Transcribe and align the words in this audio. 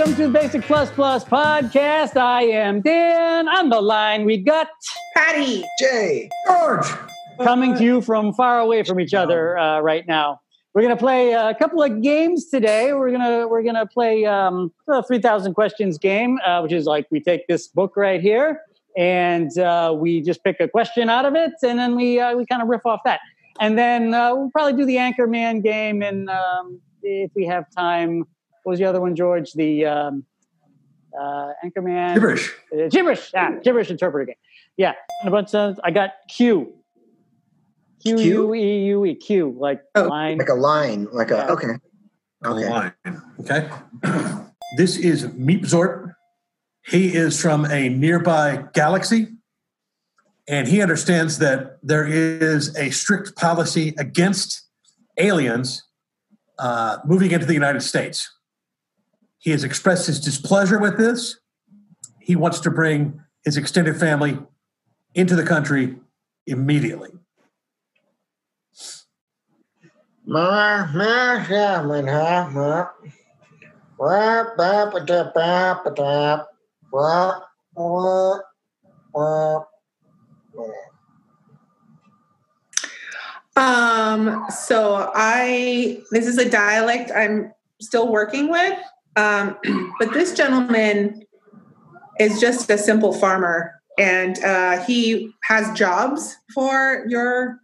welcome 0.00 0.16
to 0.16 0.28
the 0.28 0.32
Basic 0.32 0.62
Plus 0.62 0.90
Plus 0.92 1.26
podcast. 1.26 2.16
I 2.16 2.44
am 2.44 2.80
Dan. 2.80 3.46
On 3.48 3.68
the 3.68 3.82
line, 3.82 4.24
we 4.24 4.38
got 4.38 4.68
Patty, 5.14 5.62
Jay, 5.78 6.30
George. 6.46 6.86
coming 7.42 7.74
to 7.74 7.84
you 7.84 8.00
from 8.00 8.32
far 8.32 8.60
away 8.60 8.82
from 8.82 8.98
each 8.98 9.12
other 9.12 9.58
uh, 9.58 9.80
right 9.80 10.06
now. 10.06 10.40
We're 10.72 10.80
gonna 10.80 10.96
play 10.96 11.32
a 11.32 11.54
couple 11.54 11.82
of 11.82 12.00
games 12.00 12.48
today. 12.48 12.94
We're 12.94 13.10
gonna 13.10 13.46
we're 13.46 13.62
gonna 13.62 13.84
play 13.84 14.24
um, 14.24 14.72
a 14.88 15.02
three 15.02 15.18
thousand 15.18 15.52
questions 15.52 15.98
game, 15.98 16.38
uh, 16.46 16.60
which 16.60 16.72
is 16.72 16.86
like 16.86 17.06
we 17.10 17.20
take 17.20 17.46
this 17.46 17.68
book 17.68 17.94
right 17.94 18.22
here 18.22 18.62
and 18.96 19.58
uh, 19.58 19.94
we 19.94 20.22
just 20.22 20.42
pick 20.42 20.56
a 20.60 20.68
question 20.68 21.10
out 21.10 21.26
of 21.26 21.34
it, 21.34 21.52
and 21.62 21.78
then 21.78 21.94
we 21.94 22.18
uh, 22.18 22.34
we 22.34 22.46
kind 22.46 22.62
of 22.62 22.68
riff 22.68 22.86
off 22.86 23.00
that. 23.04 23.20
And 23.60 23.76
then 23.76 24.14
uh, 24.14 24.34
we'll 24.34 24.50
probably 24.50 24.80
do 24.80 24.86
the 24.86 24.96
Anchorman 24.96 25.62
game, 25.62 26.02
and 26.02 26.30
um, 26.30 26.80
if 27.02 27.30
we 27.34 27.44
have 27.44 27.66
time, 27.76 28.20
what 28.20 28.26
was 28.70 28.78
the 28.78 28.84
other 28.86 29.00
one, 29.00 29.14
George? 29.16 29.52
The 29.52 29.84
um, 29.86 30.24
uh, 31.18 31.48
Anchorman 31.64 32.14
Gibberish. 32.14 32.52
uh, 32.72 32.88
gibberish, 32.88 33.30
yeah, 33.34 33.58
gibberish 33.62 33.90
interpreter 33.90 34.26
game. 34.26 34.36
Yeah, 34.76 34.94
and 35.20 35.28
a 35.28 35.30
bunch 35.30 35.54
of 35.54 35.78
I 35.84 35.90
got 35.90 36.10
Q. 36.28 36.72
Q 38.02 38.18
U 38.18 38.54
E 38.54 38.84
U 38.86 39.04
E 39.04 39.14
Q 39.14 39.54
like 39.58 39.82
Oh. 39.94 40.04
line. 40.04 40.38
like 40.38 40.48
a 40.48 40.54
line, 40.54 41.06
like 41.12 41.30
a 41.30 41.34
Yeah. 41.36 41.52
okay, 41.52 41.66
okay. 42.46 42.68
Line. 42.70 42.92
Okay. 43.40 43.68
this 44.76 44.96
is 44.96 45.26
Meep 45.26 45.62
Zorp. 45.66 46.14
He 46.86 47.14
is 47.14 47.38
from 47.38 47.66
a 47.66 47.90
nearby 47.90 48.64
galaxy, 48.72 49.28
and 50.48 50.66
he 50.66 50.80
understands 50.80 51.38
that 51.38 51.76
there 51.82 52.06
is 52.06 52.74
a 52.76 52.88
strict 52.90 53.36
policy 53.36 53.94
against 53.98 54.62
aliens 55.18 55.82
uh, 56.58 56.98
moving 57.04 57.30
into 57.32 57.44
the 57.44 57.52
United 57.52 57.82
States. 57.82 58.30
He 59.40 59.50
has 59.50 59.64
expressed 59.64 60.06
his 60.06 60.20
displeasure 60.20 60.78
with 60.78 60.98
this. 60.98 61.40
He 62.20 62.36
wants 62.36 62.60
to 62.60 62.70
bring 62.70 63.20
his 63.42 63.56
extended 63.56 63.96
family 63.96 64.38
into 65.14 65.34
the 65.34 65.44
country 65.44 65.96
immediately. 66.46 67.08
Um, 83.56 84.46
so 84.50 85.10
I 85.14 86.02
this 86.10 86.26
is 86.26 86.38
a 86.38 86.48
dialect 86.48 87.10
I'm 87.14 87.52
still 87.80 88.12
working 88.12 88.50
with. 88.50 88.78
Um, 89.16 89.56
but 89.98 90.12
this 90.12 90.34
gentleman 90.34 91.24
is 92.18 92.40
just 92.40 92.70
a 92.70 92.78
simple 92.78 93.12
farmer 93.12 93.80
and 93.98 94.38
uh, 94.44 94.84
he 94.84 95.32
has 95.42 95.76
jobs 95.76 96.36
for 96.54 97.04
your 97.08 97.60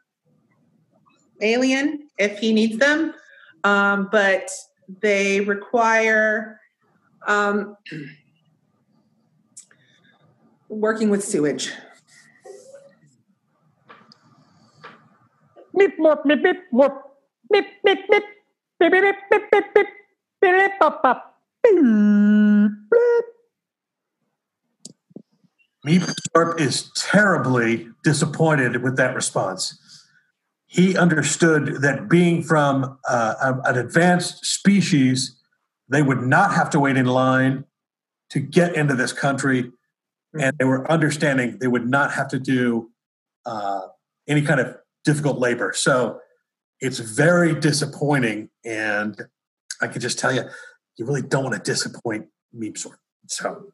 alien 1.40 2.08
if 2.18 2.38
he 2.38 2.52
needs 2.52 2.78
them. 2.78 3.14
Um, 3.64 4.08
but 4.12 4.50
they 5.00 5.40
require 5.40 6.60
um, 7.26 7.76
working 10.68 11.10
with 11.10 11.24
sewage. 11.24 11.72
Meep 15.74 15.98
meep 15.98 16.24
meep 16.24 16.62
meep 16.72 16.92
meep 17.52 17.66
meep. 18.08 18.22
Meep 25.86 26.60
is 26.60 26.90
terribly 26.96 27.88
disappointed 28.02 28.82
with 28.82 28.96
that 28.96 29.14
response. 29.14 29.78
He 30.66 30.96
understood 30.96 31.80
that 31.82 32.08
being 32.08 32.42
from 32.42 32.98
uh, 33.08 33.60
an 33.64 33.78
advanced 33.78 34.44
species, 34.44 35.40
they 35.88 36.02
would 36.02 36.22
not 36.22 36.54
have 36.54 36.70
to 36.70 36.80
wait 36.80 36.96
in 36.96 37.06
line 37.06 37.64
to 38.30 38.40
get 38.40 38.74
into 38.74 38.94
this 38.94 39.12
country, 39.12 39.70
and 40.38 40.58
they 40.58 40.64
were 40.64 40.90
understanding 40.90 41.58
they 41.60 41.68
would 41.68 41.88
not 41.88 42.12
have 42.12 42.26
to 42.28 42.40
do 42.40 42.90
uh, 43.44 43.82
any 44.26 44.42
kind 44.42 44.58
of 44.58 44.76
difficult 45.04 45.38
labor. 45.38 45.72
So 45.72 46.18
it's 46.80 46.98
very 46.98 47.54
disappointing, 47.54 48.50
and 48.64 49.16
I 49.80 49.86
can 49.86 50.00
just 50.00 50.18
tell 50.18 50.34
you, 50.34 50.42
you 50.96 51.04
really 51.04 51.22
don't 51.22 51.44
want 51.44 51.54
to 51.54 51.70
disappoint 51.70 52.26
Meep 52.54 52.74
Zorp. 52.74 52.96
So. 53.26 53.72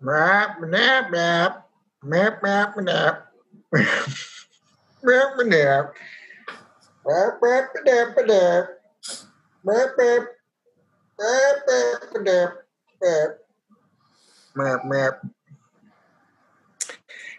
Map, 0.00 0.60
nap, 0.62 1.10
nap. 1.10 1.68
Map, 2.02 2.42
map, 2.42 2.76
nap. 2.76 3.26
Map, 3.72 3.86
nap. 5.02 5.94
Map, 7.06 7.38
map, 7.42 7.68
nap, 7.84 8.16
nap. 8.26 8.68
Map, 9.64 9.88
map. 9.98 10.22
Map, 11.18 11.56
map, 11.66 12.22
nap, 12.22 12.52
nap. 13.02 13.38
Map, 14.54 14.84
map. 14.84 15.26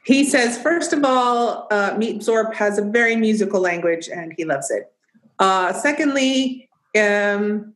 He 0.03 0.23
says, 0.27 0.61
first 0.61 0.93
of 0.93 1.03
all, 1.03 1.67
uh, 1.71 1.91
Meep 1.91 2.17
Zorp 2.17 2.53
has 2.55 2.77
a 2.77 2.83
very 2.83 3.15
musical 3.15 3.61
language 3.61 4.09
and 4.09 4.33
he 4.35 4.45
loves 4.45 4.69
it. 4.71 4.91
Uh, 5.41 5.73
secondly, 5.73 6.69
um, 6.95 7.73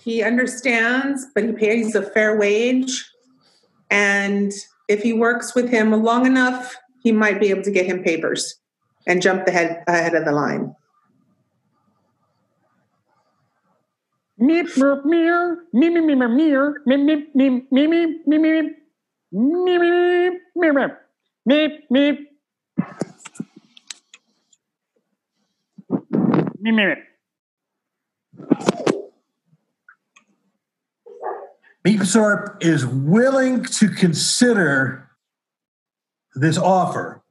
he 0.00 0.22
understands, 0.22 1.26
but 1.34 1.42
he 1.42 1.50
pays 1.50 1.96
a 1.96 2.02
fair 2.02 2.38
wage. 2.38 3.10
And 3.90 4.52
if 4.88 5.02
he 5.02 5.12
works 5.12 5.52
with 5.56 5.68
him 5.68 5.90
long 6.04 6.24
enough, 6.24 6.76
he 7.02 7.10
might 7.10 7.40
be 7.40 7.50
able 7.50 7.62
to 7.62 7.70
get 7.72 7.84
him 7.84 8.04
papers 8.04 8.60
and 9.08 9.20
jump 9.20 9.44
the 9.44 9.50
head, 9.50 9.82
ahead 9.88 10.14
of 10.14 10.24
the 10.24 10.30
line. 10.30 10.76
Meep 14.40 14.72
morp 14.76 15.04
meep 15.04 15.56
meep 15.74 15.92
meep 15.92 16.14
meep 16.14 16.74
meep 16.86 17.02
meep 17.04 17.26
meep 17.34 17.66
meep 17.72 17.72
meep 17.72 18.12
meep 18.22 18.28
meep 18.28 18.38
meep 18.38 18.70
meep 19.34 19.74
meep 19.76 19.94
meep 20.56 20.96
meep 21.48 21.80
meep 21.92 22.16
meep. 22.16 22.26
Meep 31.86 32.00
Zorp 32.00 32.62
is 32.62 32.84
willing 32.86 33.64
to 33.64 33.88
consider 33.88 35.10
this 36.34 36.58
offer. 36.58 37.22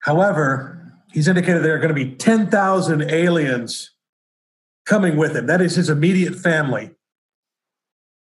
However, 0.00 0.92
he's 1.12 1.26
indicated 1.26 1.64
there 1.64 1.74
are 1.74 1.78
going 1.78 1.88
to 1.88 1.94
be 1.94 2.14
10,000 2.14 3.02
aliens 3.10 3.92
coming 4.84 5.16
with 5.16 5.34
him. 5.34 5.46
That 5.46 5.62
is 5.62 5.76
his 5.76 5.88
immediate 5.88 6.36
family. 6.36 6.90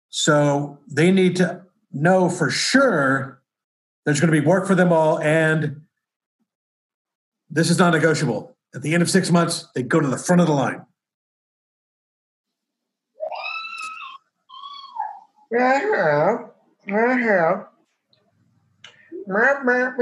So 0.10 0.80
they 0.88 1.12
need 1.12 1.38
to 1.38 1.64
know 1.92 2.30
for 2.30 2.50
sure 2.50 3.42
there's 4.06 4.20
going 4.20 4.34
to 4.34 4.40
be 4.40 4.46
work 4.46 4.68
for 4.68 4.76
them 4.76 4.92
all, 4.92 5.20
and 5.20 5.82
this 7.50 7.70
is 7.70 7.80
non 7.80 7.94
negotiable. 7.94 8.58
At 8.74 8.82
the 8.82 8.94
end 8.94 9.04
of 9.04 9.10
six 9.10 9.30
months, 9.32 9.68
they 9.76 9.84
go 9.84 10.00
to 10.00 10.08
the 10.08 10.18
front 10.18 10.42
of 10.42 10.48
the 10.48 10.54
line. 10.54 10.86
Uh-huh. 15.54 16.48
map, 19.28 19.66
map, 19.66 19.98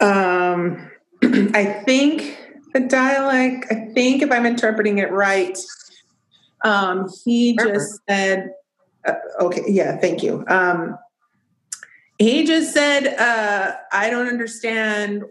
Um, 0.00 0.90
I 1.22 1.82
think 1.86 2.45
the 2.76 2.86
dialect, 2.86 3.66
I 3.70 3.86
think 3.94 4.22
if 4.22 4.30
I'm 4.30 4.44
interpreting 4.44 4.98
it 4.98 5.10
right, 5.10 5.58
um, 6.62 7.08
he 7.24 7.56
just 7.56 8.00
said, 8.08 8.50
uh, 9.06 9.14
okay, 9.40 9.62
yeah, 9.66 9.96
thank 9.96 10.22
you. 10.22 10.44
Um, 10.46 10.98
he 12.18 12.44
just 12.44 12.74
said, 12.74 13.18
uh, 13.18 13.76
I 13.92 14.10
don't 14.10 14.28
understand. 14.28 15.24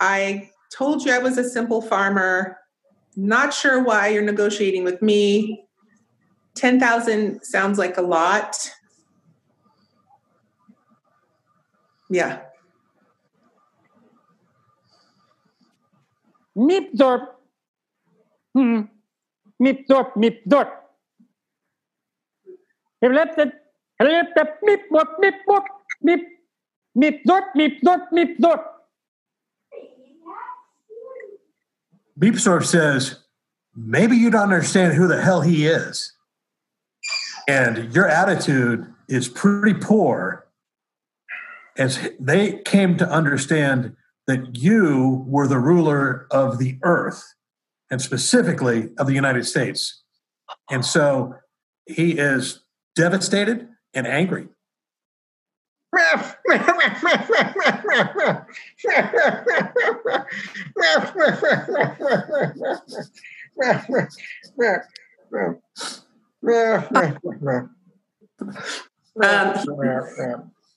I 0.00 0.50
told 0.76 1.04
you 1.04 1.12
I 1.12 1.18
was 1.18 1.38
a 1.38 1.48
simple 1.48 1.82
farmer. 1.82 2.58
Not 3.14 3.54
sure 3.54 3.82
why 3.82 4.08
you're 4.08 4.22
negotiating 4.22 4.82
with 4.82 5.00
me. 5.02 5.64
10,000 6.56 7.44
sounds 7.44 7.78
like 7.78 7.96
a 7.96 8.02
lot. 8.02 8.56
Yeah. 12.10 12.40
Meep 16.56 16.94
Zorp. 16.96 17.26
Hmm. 18.54 18.80
Meep 19.62 19.86
dorp, 19.86 20.14
meep 20.16 20.38
dorp. 20.48 20.70
He 23.00 23.08
left 23.08 23.38
it. 23.38 23.52
He 23.98 24.04
left 24.04 24.32
it. 24.36 24.48
Meep 24.66 24.80
dorp, 24.92 25.18
meep 25.20 25.34
dorp, 25.48 25.64
meep. 26.04 26.22
Meep 26.96 27.22
dorp, 27.24 27.44
meep 27.54 27.80
dorp, 27.82 28.10
meep 28.12 28.38
dorp. 28.38 28.64
Beepsorp 32.18 32.64
says, 32.64 33.22
maybe 33.74 34.16
you 34.16 34.30
don't 34.30 34.42
understand 34.42 34.94
who 34.94 35.06
the 35.06 35.20
hell 35.20 35.42
he 35.42 35.66
is. 35.66 36.14
And 37.46 37.94
your 37.94 38.08
attitude 38.08 38.92
is 39.08 39.28
pretty 39.28 39.78
poor. 39.78 40.46
As 41.76 42.08
they 42.18 42.62
came 42.64 42.96
to 42.96 43.06
understand 43.06 43.96
that 44.26 44.56
you 44.56 45.24
were 45.26 45.46
the 45.46 45.58
ruler 45.58 46.26
of 46.30 46.58
the 46.58 46.78
earth 46.82 47.22
and 47.90 48.02
specifically 48.02 48.90
of 48.98 49.06
the 49.06 49.14
United 49.14 49.46
States. 49.46 50.02
And 50.70 50.84
so 50.84 51.34
he 51.86 52.12
is 52.12 52.62
devastated 52.94 53.68
and 53.94 54.06
angry. 54.06 54.48
Um, 69.22 69.54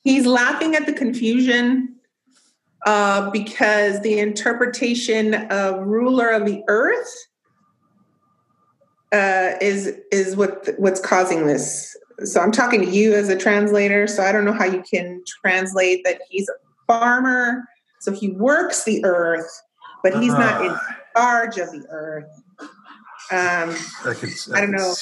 he's 0.04 0.26
laughing 0.26 0.76
at 0.76 0.86
the 0.86 0.94
confusion 0.94 1.99
uh, 2.86 3.30
because 3.32 4.02
the 4.02 4.20
interpretation 4.20 5.34
of 5.50 5.86
ruler 5.86 6.30
of 6.30 6.46
the 6.46 6.64
earth 6.68 7.14
uh, 9.12 9.54
is 9.62 9.98
is 10.12 10.36
what 10.36 10.70
what's 10.78 11.00
causing 11.00 11.48
this. 11.48 11.96
So 12.24 12.42
I'm 12.42 12.52
talking 12.52 12.82
to 12.82 12.90
you 12.90 13.14
as 13.14 13.30
a 13.30 13.38
translator. 13.38 14.08
So 14.08 14.24
I 14.24 14.32
don't 14.32 14.46
know 14.46 14.54
how 14.54 14.66
you 14.66 14.84
can 14.84 15.24
translate 15.42 16.04
that 16.04 16.22
he's 16.30 16.50
a 16.50 16.54
farmer. 16.86 17.64
So 18.02 18.12
he 18.12 18.30
works 18.30 18.84
the 18.84 19.04
earth, 19.04 19.50
but 20.04 20.22
he's 20.22 20.34
not 20.34 20.66
in 20.66 20.76
charge 21.16 21.58
of 21.58 21.72
the 21.72 21.86
earth. 21.90 22.30
Um, 23.32 23.76
I, 24.06 24.14
can, 24.16 24.30
I 24.56 24.62
don't 24.62 24.72
know. 24.72 24.94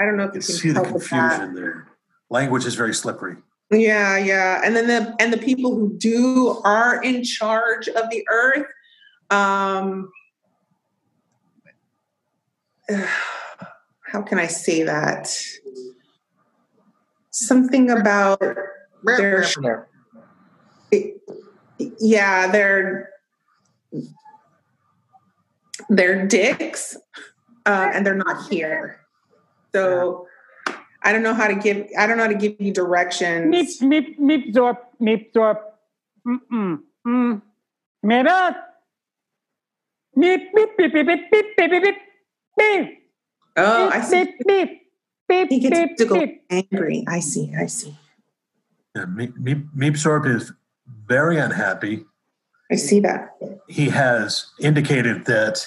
I 0.00 0.04
don't 0.04 0.16
know 0.16 0.24
if 0.24 0.30
I 0.30 0.34
you 0.34 0.40
can 0.40 0.42
see 0.42 0.70
the 0.70 0.80
help 0.80 0.94
with 0.94 1.10
that. 1.10 1.30
confusion 1.30 1.54
there. 1.54 1.88
Language 2.30 2.64
is 2.66 2.74
very 2.74 2.94
slippery. 2.94 3.36
Yeah, 3.70 4.16
yeah. 4.16 4.62
And 4.64 4.74
then 4.74 4.86
the 4.86 5.14
and 5.18 5.32
the 5.32 5.38
people 5.38 5.74
who 5.74 5.92
do 5.98 6.60
are 6.64 7.02
in 7.02 7.22
charge 7.22 7.88
of 7.88 8.08
the 8.10 8.26
earth. 8.30 8.66
Um 9.30 10.10
how 14.06 14.22
can 14.22 14.38
I 14.38 14.46
say 14.46 14.84
that? 14.84 15.30
Something 17.30 17.90
about 17.90 18.40
their 19.04 19.44
yeah, 22.00 22.50
they're 22.50 23.10
they're 25.88 26.26
dicks 26.26 26.96
uh, 27.66 27.90
and 27.92 28.06
they're 28.06 28.14
not 28.14 28.48
here. 28.48 29.00
So 29.74 30.27
I 31.02 31.12
don't 31.12 31.22
know 31.22 31.34
how 31.34 31.46
to 31.48 31.54
give 31.54 31.86
I 31.98 32.06
don't 32.06 32.16
know 32.16 32.24
how 32.24 32.28
to 32.30 32.34
give 32.34 32.56
you 32.60 32.72
directions. 32.72 33.54
Meep, 33.54 33.80
meep, 33.82 34.18
meep 34.18 34.52
dorp, 34.52 34.78
meep 35.00 35.32
dorp. 35.32 35.60
Mm-mm. 36.26 36.80
Mm. 37.06 37.42
Meep, 38.04 38.26
meep, 40.16 40.48
meep, 40.56 40.76
beep, 40.76 40.92
beep, 40.92 40.92
beep, 40.92 41.30
beep, 41.30 41.56
beep, 41.56 41.70
beep, 41.70 41.82
beep, 41.82 41.96
beep. 42.58 42.98
Oh, 43.56 43.88
I 43.88 44.00
see. 44.00 44.24
Beep, 44.24 44.36
beep, 44.46 44.82
beep, 45.28 45.48
He 45.50 45.58
gets 45.60 45.78
beep, 45.78 45.96
to 45.98 46.04
go 46.04 46.14
beep. 46.20 46.42
angry. 46.50 47.04
I 47.08 47.20
see. 47.20 47.52
I 47.58 47.66
see. 47.66 47.96
Yeah, 48.96 49.04
Meep, 49.04 49.34
Meep, 49.38 49.68
Meepsorp 49.76 50.26
is 50.26 50.52
very 51.06 51.38
unhappy. 51.38 52.04
I 52.70 52.76
see 52.76 53.00
that. 53.00 53.36
He 53.68 53.88
has 53.90 54.46
indicated 54.60 55.24
that 55.26 55.66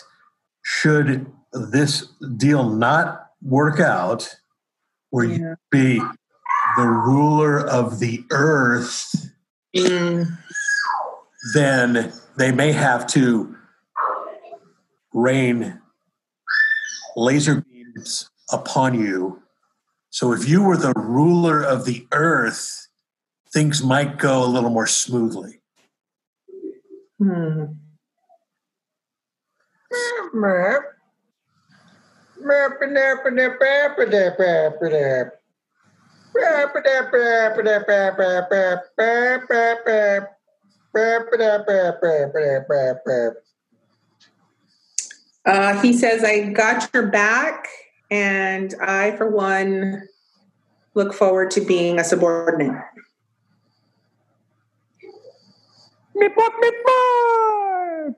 should 0.64 1.32
this 1.54 2.08
deal 2.38 2.70
not 2.70 3.28
work 3.42 3.80
out, 3.80 4.36
where 5.12 5.26
you 5.26 5.56
be 5.70 6.02
the 6.78 6.88
ruler 6.88 7.60
of 7.60 8.00
the 8.00 8.24
earth, 8.32 9.32
Mm, 9.76 10.38
then 11.54 12.12
they 12.38 12.52
may 12.52 12.74
have 12.74 13.08
to 13.08 13.56
rain 15.14 15.80
laser 17.16 17.62
beams 17.62 18.30
upon 18.52 19.00
you. 19.00 19.42
So 20.10 20.34
if 20.34 20.48
you 20.48 20.62
were 20.64 20.76
the 20.76 20.94
ruler 20.94 21.62
of 21.62 21.86
the 21.86 22.06
earth, 22.12 22.90
things 23.54 23.82
might 23.82 24.18
go 24.18 24.44
a 24.44 24.48
little 24.48 24.70
more 24.70 24.88
smoothly. 24.88 25.62
hmm. 27.18 27.66
Uh, 45.46 45.82
he 45.82 45.94
says, 45.94 46.24
I 46.24 46.52
got 46.52 46.94
your 46.94 47.08
back, 47.08 47.68
and 48.10 48.74
I, 48.82 49.16
for 49.18 49.30
one, 49.30 50.08
look 50.94 51.14
forward 51.14 51.52
to 51.52 51.62
being 51.62 52.00
a 52.00 52.04
subordinate. 52.04 52.80
Meep, 56.16 56.36
borp, 56.36 56.52
meep, 56.62 56.78
borp. 56.86 58.16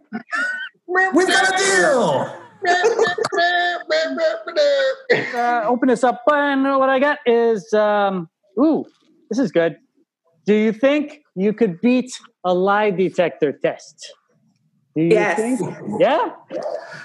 We 1.14 1.26
got 1.26 1.54
a 1.54 1.58
deal. 1.58 2.43
Uh, 5.36 5.64
open 5.68 5.90
this 5.90 6.04
up, 6.04 6.22
and 6.32 6.64
what 6.64 6.90
I 6.90 7.00
got 7.00 7.20
is, 7.26 7.74
um, 7.74 8.30
ooh, 8.60 8.86
this 9.30 9.40
is 9.40 9.52
good. 9.52 9.78
Do 10.46 10.54
you 10.54 10.72
think 10.74 11.20
you 11.36 11.54
could 11.54 11.80
beat 11.82 12.12
a 12.44 12.54
lie 12.54 12.92
detector 12.92 13.52
test? 13.54 13.96
Do 14.96 15.02
you 15.04 15.10
Yes. 15.12 15.38
think? 15.38 15.60
Yeah, 16.00 16.30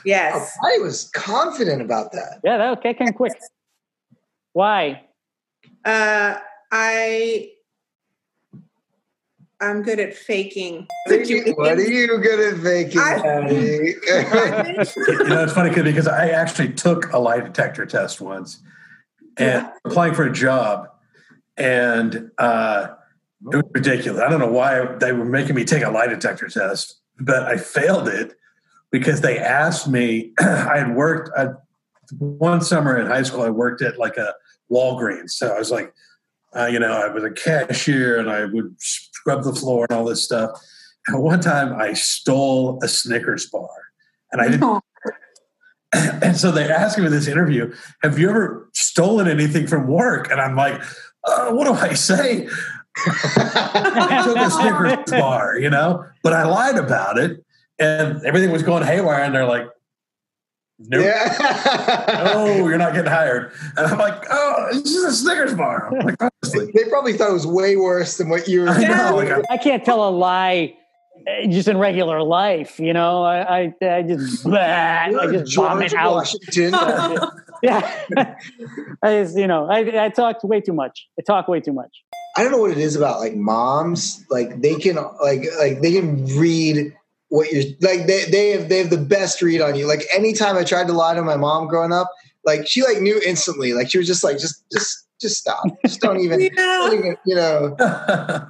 Yes. 0.04 0.56
I 0.62 0.78
was 0.82 1.09
confident 1.14 1.80
about 1.82 2.12
that. 2.12 2.40
yeah, 2.44 2.59
that 2.59 2.78
okay, 2.78 2.94
came 2.94 3.12
quick. 3.12 3.32
Why? 4.52 5.06
Uh, 5.85 6.38
I 6.71 7.50
I'm 9.60 9.82
good 9.82 9.98
at 9.98 10.14
faking. 10.14 10.86
What 11.06 11.16
are 11.16 11.22
you, 11.22 11.52
what 11.56 11.78
are 11.78 11.82
you 11.82 12.18
good 12.18 12.54
at 12.54 12.60
faking, 12.62 13.00
Patty? 13.00 13.54
you 15.08 15.28
know, 15.28 15.42
it's 15.42 15.52
funny 15.52 15.70
because 15.70 16.06
I 16.06 16.28
actually 16.28 16.72
took 16.74 17.12
a 17.12 17.18
lie 17.18 17.40
detector 17.40 17.84
test 17.84 18.20
once 18.20 18.60
and 19.36 19.64
Yeah. 19.64 19.72
applying 19.84 20.14
for 20.14 20.24
a 20.24 20.32
job, 20.32 20.88
and 21.56 22.30
uh, 22.38 22.88
it 23.52 23.56
was 23.56 23.64
ridiculous. 23.72 24.22
I 24.22 24.28
don't 24.28 24.38
know 24.38 24.52
why 24.52 24.84
they 25.00 25.12
were 25.12 25.24
making 25.24 25.56
me 25.56 25.64
take 25.64 25.82
a 25.82 25.90
lie 25.90 26.06
detector 26.06 26.48
test, 26.48 27.00
but 27.18 27.42
I 27.42 27.56
failed 27.56 28.06
it 28.06 28.36
because 28.92 29.22
they 29.22 29.38
asked 29.38 29.88
me. 29.88 30.34
I 30.40 30.78
had 30.78 30.94
worked 30.94 31.30
I, 31.36 31.48
one 32.16 32.60
summer 32.60 32.96
in 32.96 33.08
high 33.08 33.22
school. 33.22 33.42
I 33.42 33.50
worked 33.50 33.82
at 33.82 33.98
like 33.98 34.18
a 34.18 34.34
Walgreens, 34.70 35.30
so 35.30 35.52
I 35.52 35.58
was 35.58 35.72
like, 35.72 35.92
uh, 36.57 36.67
you 36.67 36.78
know, 36.78 36.93
I 36.93 37.09
was 37.09 37.25
a 37.25 37.31
cashier 37.31 38.19
and 38.19 38.31
I 38.31 38.45
would 38.47 38.75
scrub 38.78 39.45
the 39.45 39.52
floor 39.52 39.87
and 39.88 39.99
all 39.99 40.05
this 40.05 40.23
stuff. 40.23 40.50
And 41.07 41.23
one 41.23 41.40
time, 41.40 41.75
I 41.78 41.95
stole 41.95 42.78
a 42.83 42.88
Snickers 42.88 43.49
bar, 43.49 43.69
and 44.31 44.43
I 44.43 44.49
didn't 44.49 44.83
and 46.23 46.37
so 46.37 46.50
they 46.50 46.71
asked 46.71 46.99
me 46.99 47.07
in 47.07 47.12
this 47.12 47.26
interview, 47.26 47.73
"Have 48.02 48.19
you 48.19 48.28
ever 48.28 48.69
stolen 48.75 49.26
anything 49.26 49.67
from 49.67 49.87
work?" 49.87 50.31
And 50.31 50.40
I'm 50.40 50.55
like, 50.55 50.81
uh, 51.25 51.50
"What 51.52 51.64
do 51.64 51.73
I 51.73 51.95
say?" 51.95 52.47
I 53.07 54.23
took 54.25 54.37
a 54.37 54.50
Snickers 54.50 55.11
bar, 55.11 55.59
you 55.59 55.71
know, 55.71 56.05
but 56.23 56.35
I 56.35 56.45
lied 56.45 56.76
about 56.76 57.17
it, 57.17 57.43
and 57.78 58.23
everything 58.26 58.50
was 58.50 58.62
going 58.62 58.83
haywire. 58.83 59.23
And 59.23 59.35
they're 59.35 59.47
like, 59.47 59.67
"Nope, 60.78 61.04
yeah. 61.04 62.23
no, 62.35 62.47
you're 62.56 62.78
not 62.78 62.92
getting 62.94 63.11
hired." 63.11 63.52
And 63.76 63.87
I'm 63.87 63.99
like, 63.99 64.25
"Oh, 64.30 64.66
it's 64.73 64.90
just 64.90 65.06
a 65.08 65.12
Snickers 65.12 65.54
bar." 65.54 65.90
I'm 65.92 66.06
like, 66.06 66.16
honestly, 66.23 66.70
They 66.75 66.88
probably 66.88 67.12
thought 67.14 67.30
it 67.30 67.35
was 67.35 67.47
way 67.47 67.76
worse 67.76 68.16
than 68.16 68.28
what 68.28 68.47
you 68.49 68.62
were 68.62 68.68
I 68.70 68.82
know, 68.82 69.16
like, 69.16 69.30
I- 69.30 69.54
I 69.54 69.56
can't 69.58 69.85
tell 69.85 70.08
a 70.08 70.11
lie 70.11 70.75
uh, 71.26 71.47
just 71.49 71.66
in 71.68 71.78
regular 71.78 72.23
life. 72.23 72.78
You 72.78 72.92
know, 72.92 73.23
I 73.25 73.40
I, 73.61 73.75
I 73.82 74.02
just 74.02 74.44
blah, 74.44 74.58
I 74.58 75.11
just 75.32 75.54
vomit 75.54 75.90
George 75.90 75.94
out. 76.00 76.14
Washington. 76.14 76.75
Yeah, 77.61 78.37
I 79.02 79.23
just, 79.23 79.37
you 79.37 79.49
know, 79.49 79.66
I 79.68 80.04
I 80.04 80.08
talk 80.11 80.44
way 80.44 80.61
too 80.61 80.73
much. 80.73 81.08
I 81.18 81.23
talk 81.23 81.49
way 81.49 81.58
too 81.58 81.73
much. 81.73 81.90
I 82.37 82.44
don't 82.44 82.52
know 82.52 82.58
what 82.58 82.70
it 82.70 82.78
is 82.78 82.94
about 82.94 83.18
like 83.18 83.35
moms. 83.35 84.25
Like 84.30 84.61
they 84.62 84.76
can 84.76 84.94
like 85.20 85.42
like 85.58 85.80
they 85.82 85.90
can 85.90 86.25
read 86.38 86.94
what 87.28 87.50
you're 87.52 87.64
like. 87.80 88.06
They 88.06 88.25
they 88.25 88.50
have 88.50 88.68
they 88.68 88.78
have 88.78 88.90
the 88.90 88.99
best 88.99 89.42
read 89.42 89.61
on 89.61 89.75
you. 89.75 89.87
Like 89.87 90.04
anytime 90.14 90.56
I 90.56 90.64
tried 90.64 90.87
to 90.88 90.92
lie 90.92 91.14
to 91.14 91.23
my 91.23 91.37
mom 91.37 91.68
growing 91.68 91.92
up, 91.92 92.11
like 92.44 92.66
she 92.66 92.82
like 92.82 93.00
knew 93.00 93.20
instantly. 93.25 93.73
Like 93.75 93.90
she 93.90 93.99
was 93.99 94.06
just 94.06 94.25
like 94.25 94.38
just 94.38 94.64
just 94.73 95.06
just 95.20 95.37
stop. 95.38 95.64
Just 95.85 96.00
don't 96.00 96.20
even, 96.20 96.40
Yeah. 96.40 96.50
don't 96.56 96.99
even 96.99 97.16
you 97.26 97.35
know. 97.35 97.76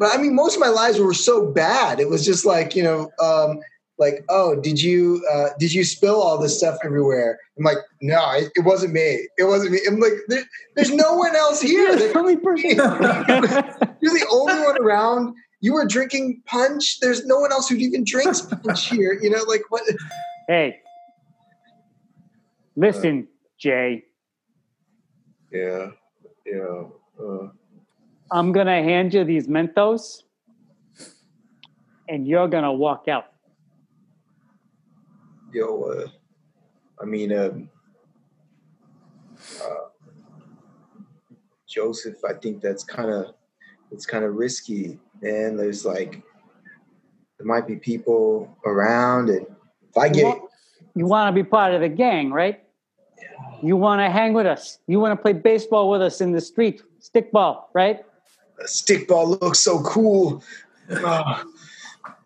But 0.00 0.14
I 0.14 0.16
mean, 0.16 0.34
most 0.34 0.54
of 0.54 0.60
my 0.60 0.68
lies 0.70 0.98
were 0.98 1.12
so 1.12 1.46
bad. 1.52 2.00
It 2.00 2.08
was 2.08 2.24
just 2.24 2.46
like 2.46 2.74
you 2.74 2.82
know, 2.82 3.10
um, 3.22 3.60
like 3.98 4.24
oh, 4.30 4.58
did 4.58 4.80
you 4.80 5.22
uh, 5.30 5.48
did 5.58 5.74
you 5.74 5.84
spill 5.84 6.22
all 6.22 6.38
this 6.38 6.56
stuff 6.56 6.78
everywhere? 6.82 7.38
I'm 7.58 7.64
like, 7.64 7.76
no, 8.00 8.18
it, 8.32 8.50
it 8.56 8.64
wasn't 8.64 8.94
me. 8.94 9.28
It 9.36 9.44
wasn't 9.44 9.72
me. 9.72 9.80
I'm 9.86 10.00
like, 10.00 10.14
there, 10.28 10.42
there's 10.74 10.90
no 10.90 11.12
one 11.12 11.36
else 11.36 11.60
here. 11.60 11.86
You're 11.86 11.96
the 11.96 12.18
only 12.18 12.38
person. 12.38 12.70
You're 12.70 14.14
the 14.14 14.26
only 14.32 14.54
one 14.64 14.80
around. 14.80 15.34
You 15.60 15.74
were 15.74 15.86
drinking 15.86 16.42
punch. 16.46 17.00
There's 17.00 17.26
no 17.26 17.38
one 17.38 17.52
else 17.52 17.68
who 17.68 17.76
even 17.76 18.04
drinks 18.04 18.40
punch 18.40 18.88
here. 18.90 19.18
You 19.20 19.30
know, 19.30 19.42
like 19.46 19.62
what? 19.68 19.82
hey, 20.48 20.80
listen, 22.76 23.28
Jay. 23.58 24.04
Yeah, 25.52 25.90
yeah. 26.46 26.84
Uh, 27.20 27.48
I'm 28.30 28.52
gonna 28.52 28.82
hand 28.82 29.12
you 29.12 29.24
these 29.24 29.48
Mentos, 29.48 30.22
and 32.08 32.26
you're 32.26 32.48
gonna 32.48 32.72
walk 32.72 33.08
out. 33.08 33.26
yo, 35.52 35.82
uh, 35.82 36.06
I 37.02 37.04
mean, 37.04 37.36
um, 37.36 37.68
uh, 39.62 39.88
Joseph, 41.68 42.18
I 42.28 42.34
think 42.34 42.60
that's 42.62 42.84
kind 42.84 43.10
of 43.10 43.34
it's 43.90 44.06
kind 44.06 44.24
of 44.24 44.34
risky, 44.34 44.98
man. 45.22 45.56
There's 45.56 45.84
like 45.84 46.22
there 47.38 47.46
might 47.46 47.66
be 47.66 47.76
people 47.76 48.56
around, 48.66 49.30
and 49.30 49.46
if 49.88 49.96
I 49.96 50.08
get 50.08 50.38
You 50.94 51.06
want 51.06 51.34
to 51.34 51.42
be 51.42 51.48
part 51.48 51.72
of 51.74 51.80
the 51.80 51.88
gang, 51.88 52.30
right? 52.32 52.62
yeah. 53.20 53.26
You 53.62 53.76
want 53.76 54.00
to 54.00 54.10
hang 54.10 54.32
with 54.32 54.46
us. 54.46 54.78
You 54.86 55.00
want 55.00 55.12
to 55.16 55.22
play 55.22 55.32
baseball 55.32 55.90
with 55.90 56.02
us 56.02 56.20
in 56.20 56.32
the 56.32 56.40
street, 56.40 56.82
stickball, 57.00 57.64
right? 57.74 58.00
a 58.60 58.64
stickball 58.64 59.40
looks 59.40 59.58
so 59.60 59.80
cool. 59.82 60.42
Ah, 61.02 61.44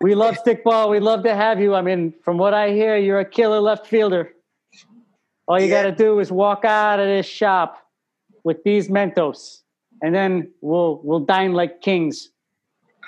We 0.01 0.15
love 0.15 0.35
stickball. 0.45 0.89
We'd 0.89 0.99
love 0.99 1.23
to 1.23 1.33
have 1.33 1.61
you. 1.61 1.73
I 1.75 1.81
mean, 1.81 2.13
from 2.25 2.37
what 2.37 2.53
I 2.53 2.71
hear, 2.71 2.97
you're 2.97 3.21
a 3.21 3.25
killer 3.25 3.61
left 3.61 3.87
fielder. 3.87 4.33
All 5.47 5.57
you 5.57 5.67
Yeah. 5.67 5.83
got 5.83 5.89
to 5.91 5.95
do 5.95 6.19
is 6.19 6.33
walk 6.33 6.65
out 6.65 6.99
of 6.99 7.05
this 7.07 7.25
shop 7.25 7.77
with 8.43 8.63
these 8.65 8.89
Mentos, 8.89 9.61
and 10.01 10.13
then 10.13 10.51
we'll 10.59 10.99
we'll 11.05 11.21
dine 11.21 11.53
like 11.53 11.79
kings. 11.81 12.31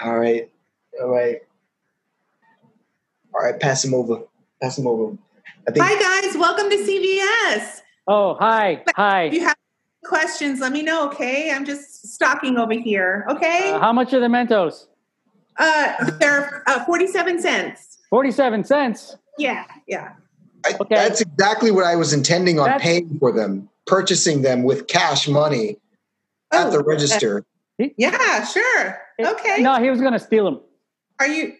All 0.03 0.17
right, 0.19 0.49
all 1.01 1.09
right, 1.09 1.37
all 3.33 3.41
right. 3.43 3.59
Pass 3.59 3.83
him 3.83 3.93
over. 3.93 4.21
Pass 4.61 4.77
him 4.77 4.87
over. 4.87 5.17
I 5.67 5.71
think 5.71 5.85
Hi 5.85 6.21
guys, 6.21 6.37
welcome 6.37 6.69
to 6.69 6.77
CVS. 6.77 7.81
Oh, 8.07 8.35
hi, 8.39 8.83
Hi. 8.95 9.23
If 9.23 9.33
you 9.33 9.41
have 9.41 9.57
questions, 10.05 10.61
let 10.61 10.71
me 10.71 10.81
know, 10.81 11.07
okay? 11.07 11.51
I'm 11.51 11.65
just 11.65 12.13
stalking 12.13 12.57
over 12.57 12.73
here, 12.73 13.25
okay? 13.29 13.71
Uh, 13.71 13.79
how 13.79 13.91
much 13.91 14.13
are 14.13 14.21
the 14.21 14.27
Mentos? 14.27 14.85
Uh, 15.57 16.11
they're 16.19 16.63
uh, 16.67 16.85
47 16.85 17.41
cents. 17.41 17.97
Forty-seven 18.09 18.63
cents. 18.63 19.17
Yeah, 19.37 19.65
yeah. 19.87 20.13
I, 20.65 20.73
Okay. 20.79 20.95
that's 20.95 21.19
exactly 21.19 21.71
what 21.71 21.83
I 21.83 21.97
was 21.97 22.13
intending 22.13 22.57
on 22.59 22.67
That's- 22.67 22.81
paying 22.81 23.17
for 23.19 23.33
them, 23.33 23.67
purchasing 23.85 24.41
them 24.43 24.63
with 24.63 24.87
cash 24.87 25.27
money 25.27 25.77
at 26.53 26.67
Oh, 26.67 26.71
the 26.71 26.83
register. 26.83 27.43
Yeah, 27.79 28.43
sure. 28.45 28.99
Okay. 29.19 29.61
No, 29.61 29.81
he 29.81 29.89
was 29.89 29.99
going 30.01 30.13
to 30.13 30.19
steal 30.19 30.45
them. 30.45 30.61
Are 31.19 31.27
you 31.27 31.53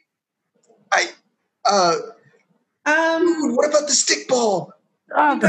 I, 0.92 1.06
uh, 1.66 1.96
um 2.86 3.26
dude, 3.26 3.56
what 3.56 3.68
about 3.70 3.88
the 3.88 3.94
stickball? 3.94 4.70
Um, 5.16 5.42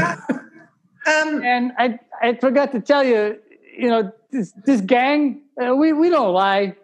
um 1.07 1.43
and 1.45 1.71
I 1.77 1.99
I 2.21 2.35
forgot 2.35 2.71
to 2.73 2.81
tell 2.81 3.03
you, 3.03 3.37
you 3.77 3.87
know, 3.87 4.11
this 4.31 4.51
this 4.65 4.81
gang, 4.81 5.41
uh, 5.63 5.75
we 5.75 5.93
we 5.93 6.09
don't 6.09 6.33
lie. 6.33 6.75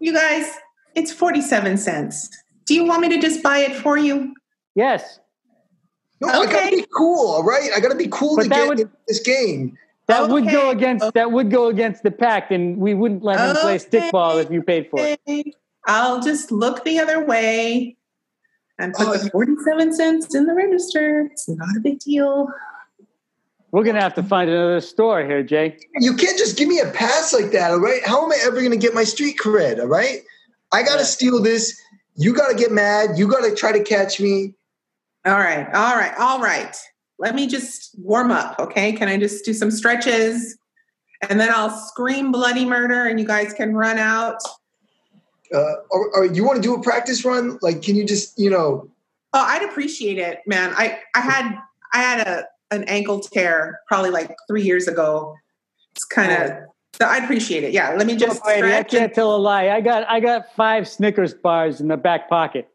you 0.00 0.12
guys, 0.12 0.52
it's 0.94 1.12
47 1.12 1.76
cents. 1.78 2.28
Do 2.66 2.74
you 2.74 2.84
want 2.84 3.00
me 3.00 3.08
to 3.08 3.18
just 3.18 3.42
buy 3.42 3.58
it 3.60 3.74
for 3.74 3.96
you? 3.96 4.34
Yes, 4.74 5.18
No, 6.20 6.28
I 6.28 6.44
gotta 6.46 6.58
Okay. 6.58 6.76
be 6.76 6.86
cool, 6.96 7.28
all 7.32 7.42
right? 7.42 7.70
I 7.74 7.80
gotta 7.80 7.94
be 7.96 8.08
cool 8.08 8.36
But 8.36 8.44
to 8.44 8.48
get 8.50 8.68
would- 8.68 8.90
this 9.08 9.20
game. 9.20 9.76
That 10.08 10.28
would 10.28 10.50
go 10.50 10.68
Okay. 10.68 10.76
against 10.78 11.14
that 11.14 11.30
would 11.30 11.50
go 11.50 11.68
against 11.68 12.02
the 12.02 12.10
pact, 12.10 12.50
and 12.50 12.78
we 12.78 12.94
wouldn't 12.94 13.22
let 13.22 13.38
him 13.38 13.56
play 13.56 13.76
stickball 13.78 14.42
if 14.42 14.50
you 14.50 14.62
paid 14.62 14.88
for 14.90 15.06
it. 15.06 15.54
I'll 15.86 16.20
just 16.20 16.50
look 16.50 16.84
the 16.84 16.98
other 16.98 17.24
way 17.24 17.96
and 18.78 18.94
put 18.94 19.08
Oh, 19.08 19.12
the 19.16 19.30
47 19.30 19.92
cents 19.92 20.34
in 20.34 20.46
the 20.46 20.54
register. 20.54 21.28
It's 21.32 21.48
not 21.48 21.76
a 21.76 21.80
big 21.80 21.98
deal. 22.00 22.48
We're 23.70 23.84
gonna 23.84 24.00
have 24.00 24.14
to 24.14 24.22
find 24.22 24.48
another 24.48 24.80
store 24.80 25.22
here, 25.24 25.42
Jay. 25.42 25.78
You 26.00 26.14
can't 26.14 26.38
just 26.38 26.56
give 26.56 26.68
me 26.68 26.80
a 26.80 26.90
pass 26.90 27.34
like 27.34 27.50
that, 27.52 27.70
all 27.70 27.80
right? 27.80 28.00
How 28.04 28.24
am 28.24 28.32
I 28.32 28.38
ever 28.44 28.62
gonna 28.62 28.76
get 28.78 28.94
my 28.94 29.04
street 29.04 29.36
cred, 29.38 29.78
all 29.78 29.86
right? 29.86 30.22
I 30.72 30.82
gotta 30.82 31.00
Yeah. 31.00 31.04
steal 31.04 31.42
this. 31.42 31.78
You 32.14 32.32
gotta 32.34 32.54
get 32.54 32.72
mad. 32.72 33.18
You 33.18 33.28
gotta 33.28 33.54
try 33.54 33.72
to 33.72 33.82
catch 33.84 34.20
me. 34.20 34.54
All 35.26 35.34
right, 35.34 35.66
all 35.74 35.96
right, 35.96 36.14
all 36.18 36.40
right. 36.40 36.74
Let 37.18 37.34
me 37.34 37.46
just 37.46 37.98
warm 37.98 38.30
up, 38.30 38.58
okay? 38.58 38.92
Can 38.92 39.08
I 39.08 39.16
just 39.16 39.44
do 39.44 39.52
some 39.52 39.70
stretches? 39.70 40.56
And 41.28 41.40
then 41.40 41.50
I'll 41.52 41.70
scream 41.70 42.30
bloody 42.30 42.64
murder 42.64 43.06
and 43.06 43.18
you 43.18 43.26
guys 43.26 43.52
can 43.52 43.74
run 43.74 43.98
out. 43.98 44.36
Uh, 45.52 45.74
or, 45.90 46.10
or 46.14 46.26
you 46.26 46.44
want 46.44 46.56
to 46.56 46.62
do 46.62 46.74
a 46.74 46.82
practice 46.82 47.24
run? 47.24 47.58
Like, 47.60 47.82
can 47.82 47.96
you 47.96 48.04
just, 48.04 48.38
you 48.38 48.50
know, 48.50 48.88
Oh, 49.32 49.44
I'd 49.44 49.62
appreciate 49.62 50.18
it, 50.18 50.40
man. 50.46 50.72
I 50.76 51.00
I 51.14 51.20
had 51.20 51.58
I 51.92 51.98
had 51.98 52.26
a 52.26 52.44
an 52.70 52.84
ankle 52.84 53.20
tear 53.20 53.80
probably 53.86 54.10
like 54.10 54.34
three 54.48 54.62
years 54.62 54.88
ago. 54.88 55.36
It's 55.92 56.04
kind 56.04 56.32
of 56.32 56.50
so 56.94 57.06
I'd 57.06 57.24
appreciate 57.24 57.62
it. 57.64 57.72
Yeah, 57.72 57.90
let 57.90 58.06
me 58.06 58.16
just 58.16 58.36
Look, 58.36 58.46
lady, 58.46 58.72
I 58.72 58.82
can't 58.82 59.14
tell 59.14 59.36
a 59.36 59.38
lie. 59.38 59.68
I 59.68 59.80
got 59.80 60.08
I 60.08 60.20
got 60.20 60.54
five 60.54 60.88
Snickers 60.88 61.34
bars 61.34 61.80
in 61.80 61.88
the 61.88 61.96
back 61.96 62.28
pocket. 62.28 62.68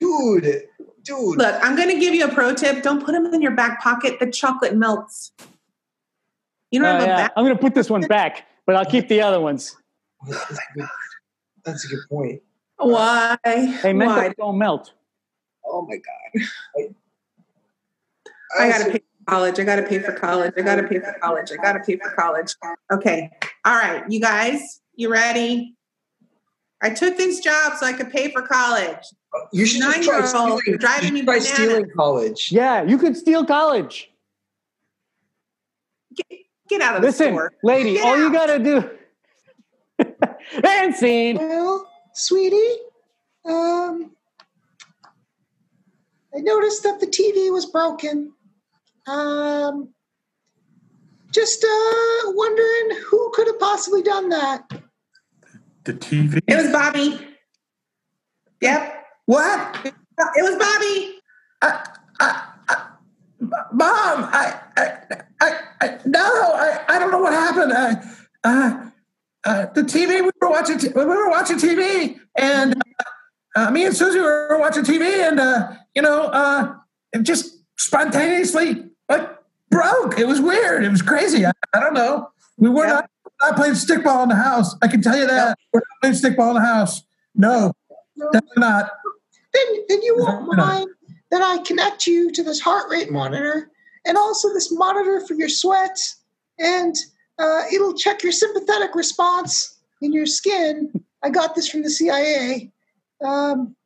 dude, 0.00 0.62
dude. 1.04 1.38
Look, 1.38 1.54
I'm 1.62 1.76
going 1.76 1.88
to 1.88 1.98
give 1.98 2.14
you 2.14 2.24
a 2.26 2.32
pro 2.32 2.54
tip. 2.54 2.82
Don't 2.82 3.04
put 3.04 3.12
them 3.12 3.26
in 3.26 3.42
your 3.42 3.54
back 3.54 3.80
pocket. 3.82 4.18
The 4.20 4.30
chocolate 4.30 4.76
melts. 4.76 5.32
You 6.70 6.80
don't 6.80 6.88
Oh, 6.88 6.92
have 6.92 7.02
a 7.02 7.06
back. 7.06 7.32
I'm 7.36 7.44
gonna 7.44 7.58
put 7.58 7.74
this 7.74 7.90
one 7.90 8.02
back, 8.02 8.46
but 8.64 8.76
I'll 8.76 8.84
keep 8.84 9.08
the 9.08 9.20
other 9.20 9.40
ones. 9.40 9.76
That's 10.28 10.50
a 10.52 10.78
good, 10.78 10.88
that's 11.64 11.84
a 11.84 11.88
good 11.88 12.08
point. 12.08 12.42
Why? 12.76 13.36
Hey, 13.44 13.92
Why? 13.92 14.32
Don't 14.38 14.56
melt. 14.56 14.92
Oh 15.66 15.84
my 15.86 15.96
god. 15.96 16.94
I 18.58 18.68
got 18.68 18.84
to 18.84 18.92
pay 18.92 18.98
for 18.98 19.24
college. 19.26 19.58
I 19.58 19.64
got 19.64 19.76
to 19.76 19.82
pay 19.82 19.98
for 20.00 20.12
college. 20.12 20.52
I 20.56 20.62
got 20.62 20.76
to 20.76 20.82
pay 20.84 20.98
for 21.00 21.16
college. 21.20 21.50
I 21.52 21.56
got 21.56 21.72
to 21.72 21.80
pay 21.80 21.96
for 21.96 22.10
college. 22.12 22.54
Okay. 22.92 23.30
All 23.64 23.74
right, 23.74 24.08
you 24.10 24.20
guys, 24.20 24.80
you 24.94 25.10
ready? 25.10 25.76
I 26.82 26.90
took 26.90 27.16
this 27.16 27.40
job 27.40 27.74
so 27.78 27.86
I 27.86 27.92
could 27.92 28.10
pay 28.10 28.30
for 28.30 28.42
college. 28.42 28.96
You 29.52 29.66
should 29.66 29.82
just 29.82 30.02
try 30.02 30.24
stealing. 30.24 30.78
driving 30.78 31.08
you 31.08 31.12
me 31.12 31.18
should 31.20 31.26
try 31.26 31.38
bananas. 31.38 31.48
stealing 31.54 31.90
college. 31.94 32.52
Yeah, 32.52 32.82
you 32.82 32.98
could 32.98 33.16
steal 33.16 33.44
college. 33.44 34.10
Get 36.68 36.80
out 36.80 36.96
of 36.96 37.02
the 37.02 37.08
Listen, 37.08 37.34
store. 37.34 37.52
lady, 37.62 37.94
Get 37.94 38.04
all 38.06 38.16
you 38.18 38.32
gotta 38.32 38.58
do. 38.58 38.90
and 40.64 40.94
scene. 40.94 41.36
Well, 41.36 41.88
sweetie, 42.14 42.76
um, 43.44 44.12
I 46.34 46.38
noticed 46.38 46.82
that 46.84 47.00
the 47.00 47.06
TV 47.06 47.52
was 47.52 47.66
broken. 47.66 48.32
Um, 49.06 49.88
just 51.32 51.64
uh, 51.64 52.22
wondering 52.32 53.00
who 53.08 53.30
could 53.34 53.46
have 53.48 53.58
possibly 53.58 54.02
done 54.02 54.28
that. 54.30 54.70
The 55.84 55.94
TV. 55.94 56.40
It 56.46 56.56
was 56.56 56.70
Bobby. 56.72 57.26
Yep. 58.60 59.04
What? 59.26 59.80
It 59.86 59.94
was 60.42 60.56
Bobby. 60.56 61.16
Mom, 63.72 64.28
I, 64.32 64.60
I, 64.76 64.92
I, 65.40 65.58
I 65.80 65.98
no, 66.04 66.20
I, 66.22 66.84
I 66.88 66.98
don't 66.98 67.10
know 67.10 67.20
what 67.20 67.32
happened. 67.32 67.72
I, 67.72 67.94
uh, 68.44 68.90
uh, 69.44 69.66
the 69.74 69.80
TV 69.82 70.22
we 70.22 70.30
were 70.40 70.50
watching, 70.50 70.78
t- 70.78 70.90
we 70.94 71.04
were 71.06 71.30
watching 71.30 71.56
TV, 71.56 72.20
and 72.36 72.74
uh, 72.74 73.04
uh, 73.56 73.70
me 73.70 73.86
and 73.86 73.96
Susie 73.96 74.20
were 74.20 74.58
watching 74.60 74.84
TV, 74.84 75.26
and 75.26 75.40
uh, 75.40 75.72
you 75.94 76.02
know, 76.02 76.24
uh, 76.24 76.74
it 77.14 77.22
just 77.22 77.58
spontaneously 77.78 78.84
like 79.08 79.26
broke. 79.70 80.18
It 80.18 80.26
was 80.28 80.40
weird. 80.42 80.84
It 80.84 80.90
was 80.90 81.00
crazy. 81.00 81.46
I, 81.46 81.52
I 81.74 81.80
don't 81.80 81.94
know. 81.94 82.28
We 82.58 82.68
were 82.68 82.84
Yeah. 82.84 82.92
not, 82.92 83.10
not 83.40 83.56
playing 83.56 83.74
stickball 83.74 84.22
in 84.22 84.28
the 84.28 84.34
house. 84.36 84.74
I 84.82 84.88
can 84.88 85.02
tell 85.02 85.16
you 85.16 85.26
that 85.26 85.58
we're 85.72 85.80
not 85.80 86.00
playing 86.00 86.14
stickball 86.16 86.48
in 86.50 86.54
the 86.54 86.60
house. 86.66 87.02
No, 87.34 87.72
definitely 88.32 88.48
not. 88.58 88.90
Then, 89.52 89.64
then 89.88 90.02
you 90.02 90.16
won't 90.18 90.46
No. 90.56 90.64
mind 90.64 90.88
that 91.30 91.42
I 91.42 91.58
connect 91.64 92.06
you 92.06 92.30
to 92.32 92.42
this 92.42 92.60
heart 92.60 92.90
rate 92.90 93.10
monitor 93.10 93.70
and 94.04 94.16
also 94.16 94.52
this 94.52 94.72
monitor 94.72 95.24
for 95.26 95.34
your 95.34 95.48
sweat, 95.48 95.98
and 96.58 96.94
uh, 97.38 97.62
it'll 97.72 97.94
check 97.94 98.22
your 98.22 98.32
sympathetic 98.32 98.94
response 98.94 99.78
in 100.00 100.12
your 100.12 100.26
skin. 100.26 100.92
I 101.22 101.30
got 101.30 101.54
this 101.54 101.68
from 101.68 101.82
the 101.82 101.90
CIA, 101.90 102.72
Um, 103.22 103.76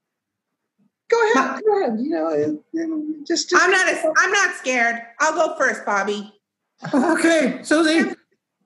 go 1.11 1.33
ahead. 1.35 1.63
Go 1.67 1.79
ahead. 1.83 1.99
You 2.01 2.11
know, 2.11 3.17
just, 3.27 3.51
just 3.51 3.63
I'm 3.63 3.71
not. 3.71 3.89
A, 3.89 4.13
I'm 4.19 4.31
not 4.33 4.55
scared. 4.57 5.03
I'll 5.21 5.33
go 5.35 5.57
first, 5.59 5.85
Bobby. 5.85 6.33
Okay, 6.93 7.61
Susie. 7.63 8.15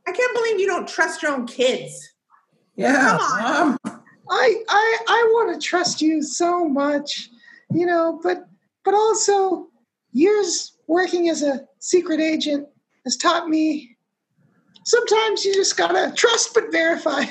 I 0.08 0.12
can't 0.12 0.34
believe 0.34 0.58
you 0.58 0.66
don't 0.66 0.88
trust 0.88 1.22
your 1.22 1.32
own 1.32 1.46
kids. 1.46 2.14
Yeah. 2.76 3.18
Come 3.18 3.20
on. 3.20 3.78
Mom. 3.84 4.02
I 4.30 4.62
I 4.68 4.98
I 5.06 5.30
want 5.32 5.60
to 5.60 5.66
trust 5.66 6.00
you 6.00 6.22
so 6.22 6.64
much, 6.64 7.28
you 7.70 7.84
know, 7.84 8.18
but 8.22 8.46
but 8.86 8.94
also 8.94 9.68
years 10.12 10.72
working 10.86 11.28
as 11.28 11.42
a 11.42 11.60
secret 11.78 12.20
agent 12.20 12.66
has 13.04 13.18
taught 13.18 13.50
me 13.50 13.96
sometimes 14.84 15.44
you 15.44 15.52
just 15.52 15.76
gotta 15.76 16.10
trust 16.14 16.54
but 16.54 16.72
verify. 16.72 17.24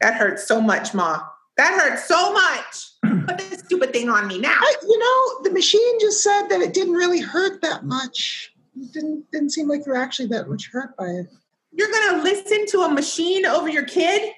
That 0.00 0.14
hurts 0.14 0.46
so 0.46 0.60
much, 0.60 0.94
Ma. 0.94 1.20
That 1.56 1.72
hurts 1.72 2.06
so 2.06 2.32
much. 2.32 2.90
Put 3.26 3.38
this 3.38 3.60
stupid 3.64 3.92
thing 3.92 4.08
on 4.08 4.28
me 4.28 4.38
now. 4.38 4.56
I, 4.56 4.74
you 4.82 4.98
know, 4.98 5.42
the 5.42 5.50
machine 5.50 5.98
just 5.98 6.22
said 6.22 6.46
that 6.50 6.60
it 6.60 6.72
didn't 6.72 6.94
really 6.94 7.20
hurt 7.20 7.60
that 7.62 7.84
much. 7.84 8.52
It 8.80 8.92
didn't 8.92 9.30
didn't 9.32 9.50
seem 9.50 9.68
like 9.68 9.84
you 9.86 9.92
were 9.92 9.98
actually 9.98 10.28
that 10.28 10.48
much 10.48 10.70
hurt 10.72 10.96
by 10.96 11.06
it. 11.06 11.26
You're 11.72 11.90
gonna 11.90 12.22
listen 12.22 12.66
to 12.68 12.80
a 12.82 12.88
machine 12.90 13.44
over 13.46 13.68
your 13.68 13.84
kid? 13.84 14.32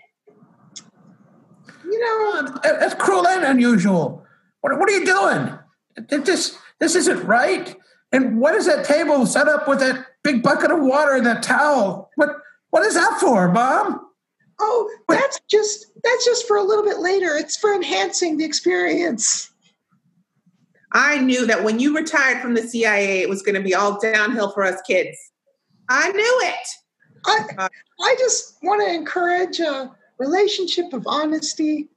You 1.84 1.98
know, 1.98 2.42
Mom, 2.42 2.60
That's 2.62 2.94
cruel 2.94 3.26
and 3.26 3.44
unusual. 3.44 4.24
What, 4.60 4.78
what 4.78 4.88
are 4.88 4.92
you 4.92 5.04
doing? 5.04 5.58
It- 5.96 6.24
This, 6.24 6.56
this 6.78 6.94
isn't 6.94 7.24
right. 7.24 7.76
And 8.12 8.40
what 8.40 8.54
is 8.54 8.66
that 8.66 8.84
table 8.84 9.26
set 9.26 9.48
up 9.48 9.66
with 9.68 9.80
that 9.80 10.04
big 10.22 10.42
bucket 10.42 10.70
of 10.70 10.80
water 10.80 11.14
and 11.14 11.26
that 11.26 11.42
towel? 11.42 12.10
What, 12.16 12.30
what 12.70 12.84
is 12.84 12.94
that 12.94 13.18
for, 13.20 13.50
Mom? 13.50 14.06
oh, 14.62 14.90
that's 15.08 15.40
just 15.50 15.86
that's 16.04 16.24
just 16.24 16.46
for 16.46 16.58
a 16.58 16.62
little 16.62 16.84
bit 16.84 16.98
later. 16.98 17.34
It's 17.36 17.56
for 17.56 17.72
enhancing 17.72 18.36
the 18.36 18.44
experience. 18.44 19.49
I 20.92 21.18
knew 21.18 21.46
that 21.46 21.62
when 21.62 21.78
you 21.78 21.96
retired 21.96 22.40
from 22.40 22.54
the 22.54 22.62
CIA, 22.62 23.20
it 23.20 23.28
was 23.28 23.42
gonna 23.42 23.60
be 23.60 23.74
all 23.74 24.00
downhill 24.00 24.50
for 24.50 24.64
us 24.64 24.80
kids. 24.86 25.16
I 25.88 26.10
knew 26.10 26.40
it. 26.44 26.68
I 27.26 27.68
I 28.00 28.16
just 28.18 28.58
want 28.62 28.82
to 28.82 28.92
encourage 28.92 29.60
a 29.60 29.94
relationship 30.18 30.92
of 30.92 31.06
honesty, 31.06 31.88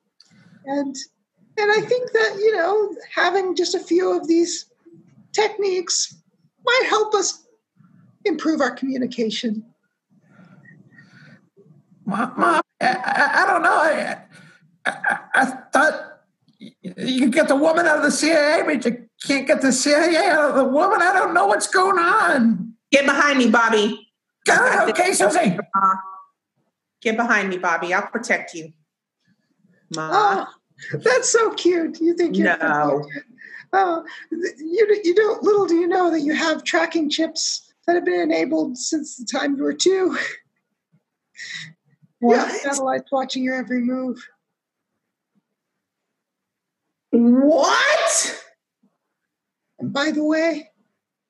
and 0.65 0.95
and 1.57 1.71
I 1.71 1.81
think 1.81 2.11
that 2.11 2.37
you 2.39 2.55
know 2.55 2.95
having 3.13 3.55
just 3.55 3.75
a 3.75 3.79
few 3.79 4.15
of 4.17 4.27
these 4.27 4.65
techniques 5.31 6.15
might 6.65 6.85
help 6.89 7.13
us 7.13 7.45
improve 8.25 8.61
our 8.61 8.71
communication. 8.71 9.65
Mom, 12.05 12.33
Mom 12.37 12.61
I, 12.81 12.87
I, 12.87 13.43
I 13.43 13.45
don't 13.47 13.63
know. 13.63 13.77
I, 13.77 14.17
I, 14.85 15.19
I 15.35 15.45
thought 15.45 16.12
you 16.81 17.19
could 17.19 17.33
get 17.33 17.47
the 17.47 17.55
woman 17.55 17.85
out 17.85 17.97
of 17.97 18.03
the 18.03 18.11
CIA, 18.11 18.63
but 18.63 18.85
you 18.85 19.07
can't 19.25 19.47
get 19.47 19.61
the 19.61 19.71
CIA 19.71 20.29
out 20.29 20.49
of 20.51 20.55
the 20.55 20.63
woman. 20.63 21.01
I 21.01 21.13
don't 21.13 21.33
know 21.33 21.47
what's 21.47 21.67
going 21.67 21.97
on. 21.97 22.73
Get 22.91 23.05
behind 23.05 23.39
me, 23.39 23.49
Bobby. 23.49 24.07
God, 24.45 24.89
okay, 24.89 25.13
Susie. 25.13 25.57
Ma. 25.75 25.95
Get 27.01 27.17
behind 27.17 27.49
me, 27.49 27.57
Bobby. 27.57 27.93
I'll 27.93 28.07
protect 28.07 28.53
you. 28.53 28.71
Ma. 29.95 30.09
Oh, 30.11 30.47
that's 31.03 31.29
so 31.29 31.51
cute. 31.53 31.99
You 31.99 32.15
think 32.15 32.37
you're 32.37 32.57
No. 32.57 33.05
Oh, 33.75 34.05
you 34.31 35.01
you 35.03 35.15
don't. 35.15 35.41
Little 35.41 35.65
do 35.65 35.75
you 35.75 35.87
know 35.87 36.11
that 36.11 36.21
you 36.21 36.33
have 36.33 36.63
tracking 36.63 37.09
chips 37.09 37.73
that 37.87 37.95
have 37.95 38.05
been 38.05 38.21
enabled 38.21 38.77
since 38.77 39.17
the 39.17 39.25
time 39.25 39.57
you 39.57 39.63
were 39.63 39.73
two. 39.73 40.17
You 42.21 42.31
have 42.33 42.47
What? 42.49 42.61
satellites 42.61 43.11
watching 43.11 43.43
your 43.43 43.55
every 43.55 43.81
move. 43.81 44.23
What? 47.13 48.43
And 49.77 49.93
by 49.93 50.09
the 50.09 50.23
way, 50.23 50.71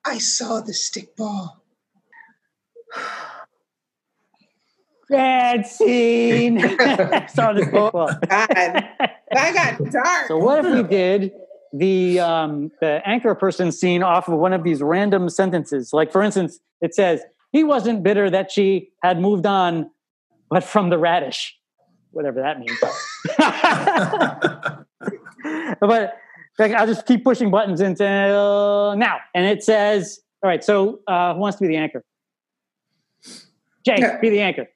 I 0.06 0.17
saw 0.17 0.62
the 0.62 0.74
stick 0.74 1.15
ball. 1.17 1.62
Bad 5.10 5.67
scene. 5.67 6.60
Saw 7.28 7.52
this 7.52 7.65
before. 7.65 7.91
God, 7.91 8.48
that 8.48 9.19
got 9.30 9.91
dark. 9.91 10.28
So 10.28 10.38
what 10.38 10.63
if 10.63 10.74
we 10.74 10.84
did 10.84 11.34
the 11.74 12.19
um, 12.22 12.72
the 12.80 13.02
anchor 13.06 13.36
person 13.36 13.74
scene 13.74 14.04
off 14.04 14.30
of 14.30 14.39
one 14.39 14.54
of 14.54 14.63
these 14.63 14.82
random 14.82 15.28
sentences? 15.30 15.91
Like 15.91 16.13
for 16.13 16.24
instance, 16.24 16.60
it 16.80 16.96
says 16.96 17.22
he 17.52 17.65
wasn't 17.65 18.04
bitter 18.04 18.30
that 18.30 18.52
she 18.52 18.91
had 19.04 19.19
moved 19.19 19.46
on, 19.46 19.91
but 20.50 20.63
from 20.63 20.89
the 20.89 20.98
radish, 20.98 21.58
whatever 22.12 22.41
that 22.41 22.60
means. 22.60 22.80
but 25.79 26.17
like, 26.59 26.71
I'll 26.73 26.88
just 26.88 27.05
keep 27.05 27.23
pushing 27.23 27.49
buttons 27.51 27.81
until 27.81 28.95
now, 28.97 29.17
and 29.33 29.45
it 29.45 29.63
says, 29.63 30.19
"All 30.43 30.49
right." 30.49 30.63
So 30.63 30.99
uh, 31.07 31.33
who 31.33 31.39
wants 31.39 31.57
to 31.57 31.62
be 31.63 31.67
the 31.67 31.77
anchor? 31.77 32.03
Jay, 33.86 33.95
Yeah. 33.99 34.19
be 34.19 34.29
the 34.29 34.41
anchor. 34.41 34.67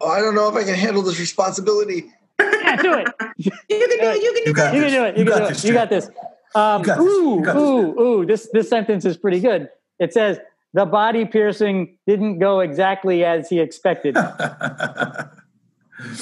Oh, 0.00 0.08
I 0.10 0.20
don't 0.20 0.34
know 0.34 0.48
if 0.48 0.56
I 0.56 0.64
can 0.64 0.74
handle 0.74 1.02
this 1.02 1.18
responsibility. 1.20 2.10
Yeah, 2.40 2.76
do 2.76 2.94
it. 2.94 3.08
You 3.38 3.50
can 3.50 3.58
do 3.68 3.78
it. 3.78 4.22
You 4.22 4.32
can 4.32 4.44
do 4.44 4.50
You 4.50 4.54
got 4.54 4.74
You 4.74 4.80
it. 4.82 4.84
can 4.84 4.92
do 4.92 5.04
it. 5.04 5.16
You, 5.16 5.24
You 5.24 5.30
can 5.30 5.38
got 5.38 5.48
do 5.48 5.54
this, 5.54 5.64
it. 5.64 5.68
You 5.68 5.74
got 5.74 5.90
this. 5.90 6.08
Um, 6.54 6.80
You 6.80 6.86
got 6.86 6.98
this. 6.98 7.06
ooh, 7.06 7.36
You 7.38 7.44
got 7.44 7.54
this, 7.54 7.62
ooh, 7.62 8.00
ooh. 8.00 8.26
This 8.26 8.48
this 8.52 8.68
sentence 8.68 9.04
is 9.04 9.16
pretty 9.16 9.40
good. 9.40 9.68
It 9.98 10.12
says 10.12 10.38
the 10.74 10.84
body 10.86 11.24
piercing 11.24 11.98
didn't 12.06 12.38
go 12.38 12.60
exactly 12.60 13.24
as 13.24 13.48
he 13.48 13.60
expected. 13.60 14.14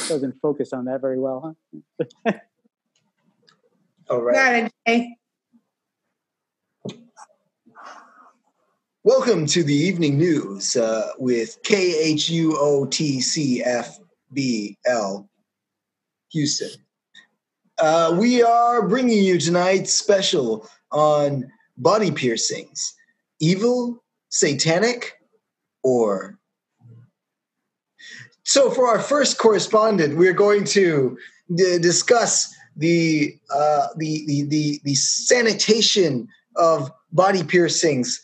Doesn't 0.09 0.35
focus 0.43 0.73
on 0.73 0.85
that 0.87 1.01
very 1.01 1.19
well, 1.19 1.57
huh? 2.27 2.33
All 4.11 4.21
right. 4.23 4.35
Got 4.35 4.55
it, 4.55 4.73
Jay. 4.89 5.17
Welcome 9.05 9.47
to 9.47 9.63
the 9.63 9.73
evening 9.73 10.19
news 10.19 10.75
uh, 10.75 11.11
with 11.19 11.63
KHUOTCFBL 11.63 12.09
Houston. 16.33 16.71
Uh, 17.79 18.17
we 18.19 18.43
are 18.43 18.89
bringing 18.89 19.23
you 19.23 19.39
tonight's 19.39 19.95
special 19.95 20.69
on 20.91 21.49
body 21.79 22.11
piercings 22.11 22.93
evil, 23.39 24.03
satanic, 24.29 25.13
or. 25.85 26.37
So, 28.43 28.71
for 28.73 28.89
our 28.89 28.99
first 28.99 29.39
correspondent, 29.39 30.17
we're 30.19 30.33
going 30.33 30.65
to 30.65 31.17
d- 31.55 31.79
discuss 31.79 32.53
the, 32.81 33.39
uh, 33.55 33.87
the, 33.97 34.25
the, 34.27 34.43
the, 34.49 34.81
the 34.85 34.95
sanitation 34.95 36.27
of 36.57 36.91
body 37.13 37.45
piercings 37.45 38.21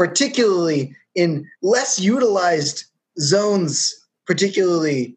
particularly 0.00 0.96
in 1.14 1.46
less 1.60 2.00
utilized 2.00 2.86
zones, 3.18 3.94
particularly 4.26 5.14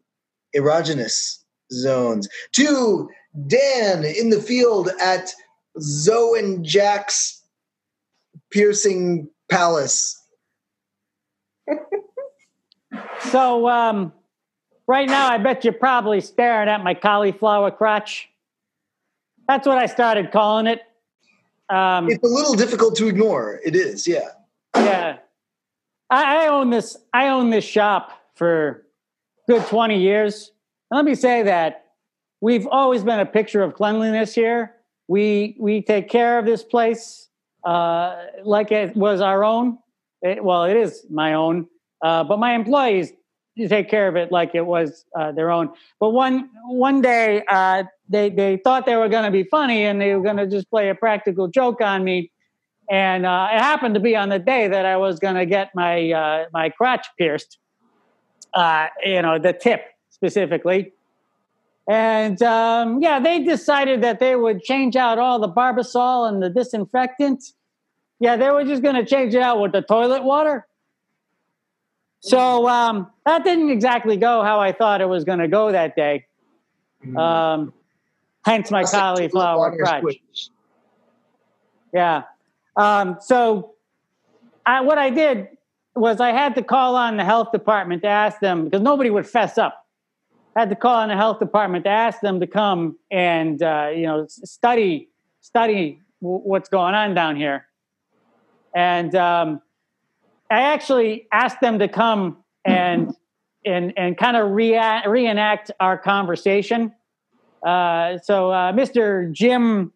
erogenous 0.54 1.38
zones. 1.72 2.28
To 2.52 3.08
Dan 3.46 4.04
in 4.04 4.28
the 4.28 4.42
field 4.42 4.90
at 5.00 5.32
Zoe 5.80 6.38
and 6.38 6.62
Jack's 6.62 7.42
piercing 8.50 9.30
palace. 9.50 10.20
So 13.30 13.68
um, 13.68 14.12
right 14.86 15.08
now, 15.08 15.28
I 15.28 15.38
bet 15.38 15.64
you're 15.64 15.72
probably 15.72 16.20
staring 16.20 16.68
at 16.68 16.84
my 16.84 16.94
cauliflower 16.94 17.72
crotch. 17.72 18.28
That's 19.48 19.66
what 19.66 19.78
I 19.78 19.86
started 19.86 20.32
calling 20.32 20.66
it. 20.66 20.80
Um, 21.68 22.10
It's 22.10 22.22
a 22.22 22.26
little 22.26 22.54
difficult 22.54 22.96
to 22.96 23.08
ignore. 23.08 23.60
It 23.64 23.74
is, 23.74 24.06
yeah. 24.06 24.28
yeah, 24.76 25.18
I, 26.10 26.44
I 26.44 26.48
own 26.48 26.70
this. 26.70 26.96
I 27.12 27.28
own 27.28 27.50
this 27.50 27.64
shop 27.64 28.10
for 28.34 28.86
good 29.48 29.66
twenty 29.66 29.98
years. 30.00 30.50
And 30.90 30.96
let 30.96 31.04
me 31.04 31.14
say 31.14 31.42
that 31.42 31.86
we've 32.40 32.66
always 32.66 33.02
been 33.02 33.20
a 33.20 33.26
picture 33.26 33.62
of 33.62 33.74
cleanliness 33.74 34.34
here. 34.34 34.74
We 35.08 35.56
we 35.58 35.82
take 35.82 36.08
care 36.08 36.38
of 36.38 36.44
this 36.44 36.62
place 36.62 37.28
uh, 37.64 38.26
like 38.42 38.72
it 38.72 38.96
was 38.96 39.20
our 39.20 39.44
own. 39.44 39.78
It, 40.22 40.42
well, 40.42 40.64
it 40.64 40.76
is 40.76 41.06
my 41.10 41.34
own, 41.34 41.66
uh, 42.02 42.24
but 42.24 42.38
my 42.38 42.54
employees 42.54 43.12
take 43.56 43.88
care 43.88 44.08
of 44.08 44.16
it 44.16 44.32
like 44.32 44.54
it 44.54 44.66
was 44.66 45.04
uh, 45.18 45.32
their 45.32 45.50
own. 45.50 45.70
But 46.00 46.10
one 46.10 46.50
one 46.66 47.00
day 47.00 47.42
uh, 47.48 47.84
they 48.08 48.30
they 48.30 48.56
thought 48.56 48.86
they 48.86 48.96
were 48.96 49.08
going 49.08 49.24
to 49.24 49.30
be 49.30 49.44
funny 49.44 49.84
and 49.84 50.00
they 50.00 50.14
were 50.14 50.22
going 50.22 50.36
to 50.36 50.46
just 50.46 50.68
play 50.70 50.88
a 50.88 50.94
practical 50.94 51.48
joke 51.48 51.80
on 51.80 52.04
me. 52.04 52.30
And 52.90 53.24
uh, 53.24 53.48
it 53.52 53.58
happened 53.58 53.94
to 53.94 54.00
be 54.00 54.14
on 54.14 54.28
the 54.28 54.38
day 54.38 54.68
that 54.68 54.84
I 54.84 54.96
was 54.96 55.18
going 55.18 55.36
to 55.36 55.46
get 55.46 55.70
my 55.74 56.10
uh, 56.12 56.44
my 56.52 56.70
crotch 56.70 57.06
pierced, 57.18 57.58
uh, 58.52 58.88
you 59.04 59.22
know, 59.22 59.38
the 59.38 59.52
tip 59.52 59.84
specifically. 60.10 60.92
And 61.88 62.42
um, 62.42 63.02
yeah, 63.02 63.20
they 63.20 63.44
decided 63.44 64.02
that 64.02 64.18
they 64.18 64.36
would 64.36 64.62
change 64.62 64.96
out 64.96 65.18
all 65.18 65.38
the 65.38 65.48
barbasol 65.48 66.28
and 66.28 66.42
the 66.42 66.50
disinfectant. 66.50 67.44
Yeah, 68.20 68.36
they 68.36 68.50
were 68.50 68.64
just 68.64 68.82
going 68.82 68.94
to 68.94 69.04
change 69.04 69.34
it 69.34 69.42
out 69.42 69.60
with 69.60 69.72
the 69.72 69.82
toilet 69.82 70.24
water. 70.24 70.66
So 72.24 72.66
um, 72.68 73.10
that 73.26 73.44
didn't 73.44 73.68
exactly 73.68 74.16
go 74.16 74.42
how 74.42 74.58
I 74.58 74.72
thought 74.72 75.02
it 75.02 75.08
was 75.08 75.24
going 75.24 75.40
to 75.40 75.48
go 75.48 75.72
that 75.72 75.94
day. 75.94 76.24
Um, 77.16 77.74
hence 78.46 78.70
my 78.70 78.84
cauliflower 78.84 79.76
crotch. 79.76 80.20
Yeah. 81.92 82.22
Um, 82.76 83.18
so 83.20 83.74
I, 84.64 84.80
what 84.80 84.96
I 84.96 85.10
did 85.10 85.48
was 85.94 86.18
I 86.18 86.32
had 86.32 86.54
to 86.54 86.62
call 86.62 86.96
on 86.96 87.18
the 87.18 87.24
health 87.24 87.52
department 87.52 88.00
to 88.02 88.08
ask 88.08 88.40
them 88.40 88.64
because 88.64 88.80
nobody 88.80 89.10
would 89.10 89.28
fess 89.28 89.58
up. 89.58 89.84
I 90.56 90.60
had 90.60 90.70
to 90.70 90.76
call 90.76 90.96
on 90.96 91.08
the 91.08 91.16
health 91.16 91.40
department 91.40 91.84
to 91.84 91.90
ask 91.90 92.20
them 92.22 92.40
to 92.40 92.46
come 92.46 92.96
and 93.10 93.62
uh, 93.62 93.90
you 93.94 94.06
know 94.06 94.26
study 94.28 95.10
study 95.40 96.00
w- 96.22 96.40
what's 96.40 96.70
going 96.70 96.94
on 96.94 97.14
down 97.14 97.36
here. 97.36 97.66
And 98.74 99.14
um, 99.14 99.60
I 100.50 100.60
actually 100.60 101.26
asked 101.32 101.60
them 101.60 101.78
to 101.78 101.88
come 101.88 102.38
and 102.64 103.14
and 103.66 103.92
and 103.96 104.16
kind 104.16 104.36
of 104.36 104.50
rea- 104.50 105.02
reenact 105.06 105.70
our 105.80 105.96
conversation. 105.96 106.92
Uh, 107.64 108.18
so 108.18 108.50
uh, 108.50 108.72
Mr. 108.72 109.32
Jim 109.32 109.92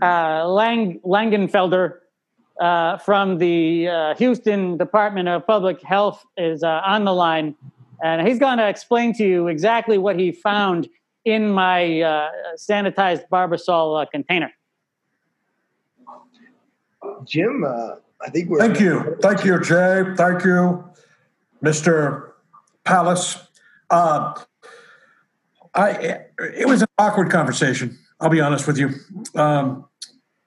uh, 0.00 0.46
Lang 0.48 1.00
Langenfelder 1.04 1.94
uh, 2.60 2.98
from 2.98 3.38
the 3.38 3.88
uh, 3.88 4.14
Houston 4.16 4.76
Department 4.76 5.28
of 5.28 5.46
Public 5.46 5.82
Health 5.82 6.24
is 6.36 6.62
uh, 6.62 6.80
on 6.84 7.04
the 7.04 7.12
line, 7.12 7.54
and 8.02 8.26
he's 8.26 8.38
going 8.38 8.58
to 8.58 8.68
explain 8.68 9.12
to 9.14 9.24
you 9.26 9.48
exactly 9.48 9.98
what 9.98 10.18
he 10.18 10.32
found 10.32 10.88
in 11.24 11.50
my 11.50 12.00
uh, 12.00 12.28
sanitized 12.56 13.28
Barbasol 13.30 14.02
uh, 14.02 14.06
container. 14.06 14.52
Jim, 17.24 17.64
uh, 17.64 17.96
I 18.20 18.30
think 18.30 18.48
we're. 18.48 18.58
Thank 18.58 18.80
you. 18.80 19.16
Thank 19.20 19.44
you, 19.44 19.60
Jay. 19.60 20.04
Thank 20.16 20.44
you, 20.44 20.84
Mr. 21.62 22.32
Palace. 22.84 23.38
Uh, 23.90 24.34
I, 25.74 26.20
it 26.38 26.66
was 26.66 26.82
an 26.82 26.88
awkward 26.98 27.30
conversation. 27.30 27.98
I'll 28.20 28.30
be 28.30 28.40
honest 28.40 28.66
with 28.66 28.78
you. 28.78 28.90
Um, 29.34 29.86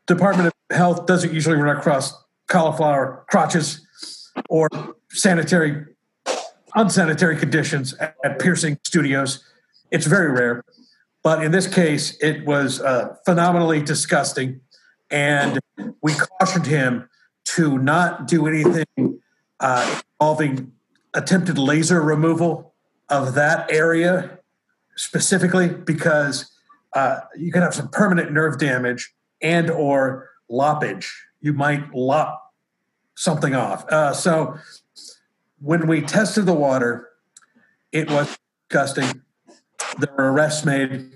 Department 0.07 0.47
of 0.47 0.75
Health 0.75 1.05
doesn't 1.05 1.33
usually 1.33 1.55
run 1.55 1.75
across 1.77 2.13
cauliflower 2.47 3.23
crotches 3.29 3.87
or 4.49 4.67
sanitary, 5.09 5.85
unsanitary 6.75 7.37
conditions 7.37 7.93
at, 7.95 8.15
at 8.25 8.39
piercing 8.39 8.77
studios. 8.83 9.43
It's 9.89 10.05
very 10.05 10.31
rare. 10.31 10.63
But 11.23 11.43
in 11.43 11.51
this 11.51 11.67
case, 11.67 12.17
it 12.19 12.45
was 12.45 12.81
uh, 12.81 13.15
phenomenally 13.25 13.81
disgusting. 13.81 14.61
And 15.09 15.59
we 16.01 16.13
cautioned 16.13 16.65
him 16.65 17.09
to 17.55 17.77
not 17.77 18.27
do 18.27 18.47
anything 18.47 19.19
uh, 19.59 20.01
involving 20.19 20.71
attempted 21.13 21.57
laser 21.57 22.01
removal 22.01 22.73
of 23.09 23.33
that 23.33 23.71
area 23.71 24.39
specifically 24.95 25.67
because 25.67 26.51
uh, 26.93 27.19
you 27.35 27.51
can 27.51 27.61
have 27.61 27.73
some 27.73 27.89
permanent 27.89 28.31
nerve 28.31 28.57
damage 28.57 29.13
and 29.41 29.69
or 29.69 30.29
loppage. 30.49 31.07
You 31.41 31.53
might 31.53 31.93
lop 31.93 32.53
something 33.15 33.55
off. 33.55 33.85
Uh, 33.91 34.13
so 34.13 34.57
when 35.59 35.87
we 35.87 36.01
tested 36.01 36.45
the 36.45 36.53
water, 36.53 37.09
it 37.91 38.09
was 38.09 38.37
disgusting. 38.69 39.21
There 39.99 40.13
were 40.17 40.31
arrests 40.31 40.63
made 40.63 41.11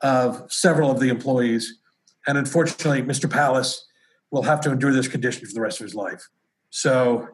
of 0.00 0.50
several 0.50 0.90
of 0.90 1.00
the 1.00 1.08
employees, 1.08 1.78
and 2.26 2.38
unfortunately, 2.38 3.02
Mr. 3.02 3.30
Palace 3.30 3.86
will 4.30 4.42
have 4.42 4.60
to 4.62 4.70
endure 4.70 4.92
this 4.92 5.08
condition 5.08 5.46
for 5.46 5.52
the 5.52 5.60
rest 5.60 5.80
of 5.80 5.84
his 5.84 5.94
life. 5.94 6.28
So 6.70 7.28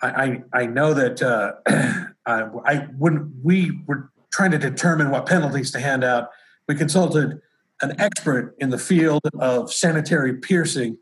I, 0.00 0.08
I, 0.08 0.62
I 0.62 0.66
know 0.66 0.94
that 0.94 1.22
uh, 1.22 1.52
I, 2.26 2.48
I 2.64 2.76
when 2.96 3.34
we 3.42 3.82
were 3.86 4.10
trying 4.32 4.50
to 4.50 4.58
determine 4.58 5.10
what 5.10 5.26
penalties 5.26 5.70
to 5.72 5.80
hand 5.80 6.02
out, 6.02 6.28
we 6.66 6.74
consulted 6.74 7.40
an 7.82 8.00
expert 8.00 8.54
in 8.58 8.70
the 8.70 8.78
field 8.78 9.20
of 9.38 9.72
sanitary 9.72 10.34
piercing, 10.34 10.96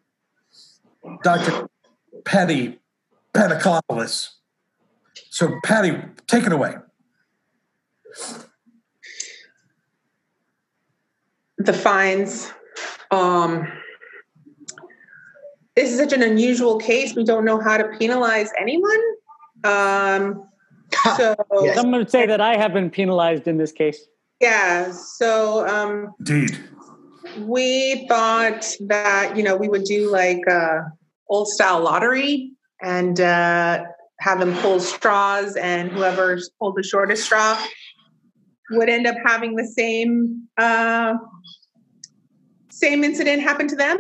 Dr. 1.23 1.69
Patty 2.25 2.79
Patakopoulos. 3.35 4.31
So, 5.31 5.59
Patty, 5.65 5.99
take 6.27 6.45
it 6.45 6.53
away. 6.53 6.75
The 11.59 11.73
fines. 11.73 12.53
Um, 13.11 13.67
this 15.77 15.91
is 15.91 15.99
such 15.99 16.13
an 16.13 16.23
unusual 16.23 16.79
case. 16.79 17.15
We 17.15 17.25
don't 17.25 17.45
know 17.45 17.61
how 17.61 17.77
to 17.77 17.89
penalize 17.99 18.51
anyone. 18.61 19.01
Um, 19.65 20.49
so 21.17 21.35
Yes. 21.63 21.79
I'm 21.79 21.91
going 21.91 22.05
to 22.05 22.11
say 22.11 22.27
that 22.27 22.41
I 22.41 22.57
have 22.57 22.73
been 22.73 22.91
penalized 22.91 23.49
in 23.49 23.57
this 23.57 23.73
case. 23.73 24.07
yeah, 24.41 24.93
so 24.93 25.67
um, 25.67 26.13
Indeed. 26.19 26.59
we 27.41 28.07
thought 28.09 28.67
that 28.89 29.35
you 29.37 29.43
know 29.43 29.57
we 29.57 29.69
would 29.69 29.85
do 29.85 30.11
like 30.11 30.41
a 30.49 30.81
old 31.29 31.49
style 31.49 31.81
lottery 31.81 32.53
and 32.83 33.21
uh, 33.21 33.85
have 34.21 34.41
them 34.41 34.55
pull 34.59 34.81
straws, 34.81 35.57
and 35.57 35.91
whoever 35.93 36.39
pulled 36.59 36.77
the 36.77 36.83
shortest 36.83 37.25
straw 37.25 37.57
would 38.73 38.89
end 38.89 39.07
up 39.07 39.17
having 39.25 39.55
the 39.57 39.67
same 39.67 40.49
uh, 40.59 41.15
same 42.71 43.05
incident 43.05 43.41
happen 43.43 43.69
to 43.69 43.77
them. 43.77 43.97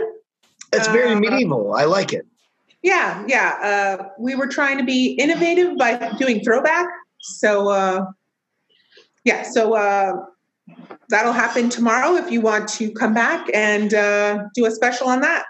That's 0.72 0.88
very 0.88 1.12
Uh, 1.12 1.20
medieval. 1.20 1.74
I 1.74 1.84
like 1.84 2.12
it. 2.12 2.26
Yeah, 2.82 3.24
yeah. 3.28 3.98
Uh, 4.00 4.08
we 4.18 4.34
were 4.34 4.48
trying 4.48 4.78
to 4.78 4.84
be 4.84 5.12
innovative 5.12 5.78
by 5.78 6.12
doing 6.18 6.42
throwback. 6.42 6.88
So, 7.20 7.68
uh, 7.68 8.06
yeah, 9.24 9.42
so 9.42 9.74
uh, 9.76 10.14
that'll 11.10 11.32
happen 11.32 11.68
tomorrow 11.68 12.16
if 12.16 12.32
you 12.32 12.40
want 12.40 12.68
to 12.70 12.90
come 12.90 13.14
back 13.14 13.46
and 13.54 13.94
uh, 13.94 14.44
do 14.54 14.66
a 14.66 14.70
special 14.70 15.06
on 15.08 15.20
that. 15.20 15.44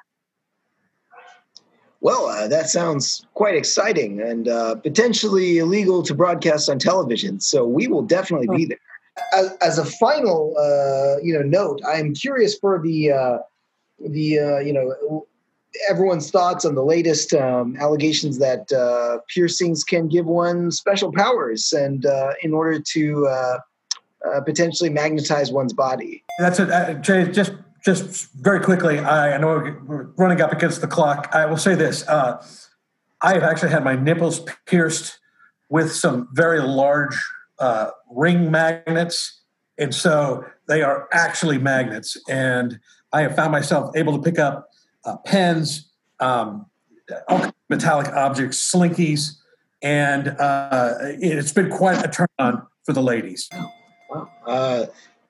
Well, 2.02 2.26
uh, 2.26 2.48
that 2.48 2.68
sounds 2.68 3.24
quite 3.34 3.54
exciting 3.54 4.20
and 4.20 4.48
uh, 4.48 4.74
potentially 4.74 5.58
illegal 5.58 6.02
to 6.02 6.14
broadcast 6.14 6.68
on 6.68 6.80
television. 6.80 7.38
So 7.40 7.64
we 7.64 7.86
will 7.86 8.02
definitely 8.02 8.48
be 8.54 8.64
there. 8.66 8.78
As, 9.32 9.56
as 9.60 9.78
a 9.78 9.84
final, 9.84 10.54
uh, 10.58 11.22
you 11.22 11.32
know, 11.32 11.42
note, 11.42 11.80
I'm 11.86 12.12
curious 12.12 12.58
for 12.58 12.82
the 12.82 13.12
uh, 13.12 13.38
the 14.06 14.38
uh, 14.38 14.58
you 14.58 14.72
know 14.72 15.26
everyone's 15.88 16.30
thoughts 16.30 16.64
on 16.64 16.74
the 16.74 16.84
latest 16.84 17.32
um, 17.32 17.76
allegations 17.80 18.38
that 18.38 18.70
uh, 18.72 19.18
piercings 19.28 19.84
can 19.84 20.08
give 20.08 20.26
one 20.26 20.70
special 20.70 21.12
powers, 21.12 21.72
and 21.72 22.06
uh, 22.06 22.32
in 22.42 22.52
order 22.52 22.78
to 22.80 23.26
uh, 23.26 23.58
uh, 24.26 24.40
potentially 24.42 24.90
magnetize 24.90 25.50
one's 25.50 25.72
body. 25.72 26.22
That's 26.38 26.60
it. 26.60 26.70
Uh, 26.70 26.94
Jay, 26.94 27.30
just 27.30 27.52
just 27.84 28.32
very 28.34 28.60
quickly, 28.60 28.98
I, 28.98 29.34
I 29.34 29.38
know 29.38 29.48
we're 29.84 30.04
running 30.16 30.40
up 30.40 30.52
against 30.52 30.80
the 30.80 30.86
clock. 30.86 31.28
I 31.32 31.46
will 31.46 31.56
say 31.56 31.74
this. 31.74 32.06
Uh, 32.06 32.44
I 33.20 33.34
have 33.34 33.42
actually 33.42 33.70
had 33.70 33.84
my 33.84 33.96
nipples 33.96 34.40
pierced 34.66 35.18
with 35.68 35.92
some 35.92 36.28
very 36.32 36.60
large 36.60 37.16
uh, 37.58 37.90
ring 38.10 38.50
magnets. 38.50 39.40
And 39.78 39.94
so 39.94 40.44
they 40.68 40.82
are 40.82 41.08
actually 41.12 41.58
magnets. 41.58 42.16
And 42.28 42.78
I 43.12 43.22
have 43.22 43.36
found 43.36 43.52
myself 43.52 43.94
able 43.96 44.16
to 44.16 44.22
pick 44.22 44.38
up 44.38 44.70
uh, 45.04 45.16
pens, 45.18 45.90
um, 46.20 46.66
all 47.28 47.38
kinds 47.40 47.48
of 47.48 47.54
metallic 47.68 48.08
objects, 48.08 48.72
slinkies. 48.72 49.36
And 49.82 50.28
uh, 50.28 50.94
it's 51.00 51.52
been 51.52 51.68
quite 51.70 52.04
a 52.04 52.08
turn 52.08 52.28
on 52.38 52.66
for 52.84 52.92
the 52.92 53.02
ladies. 53.02 53.48
Uh, 54.46 54.86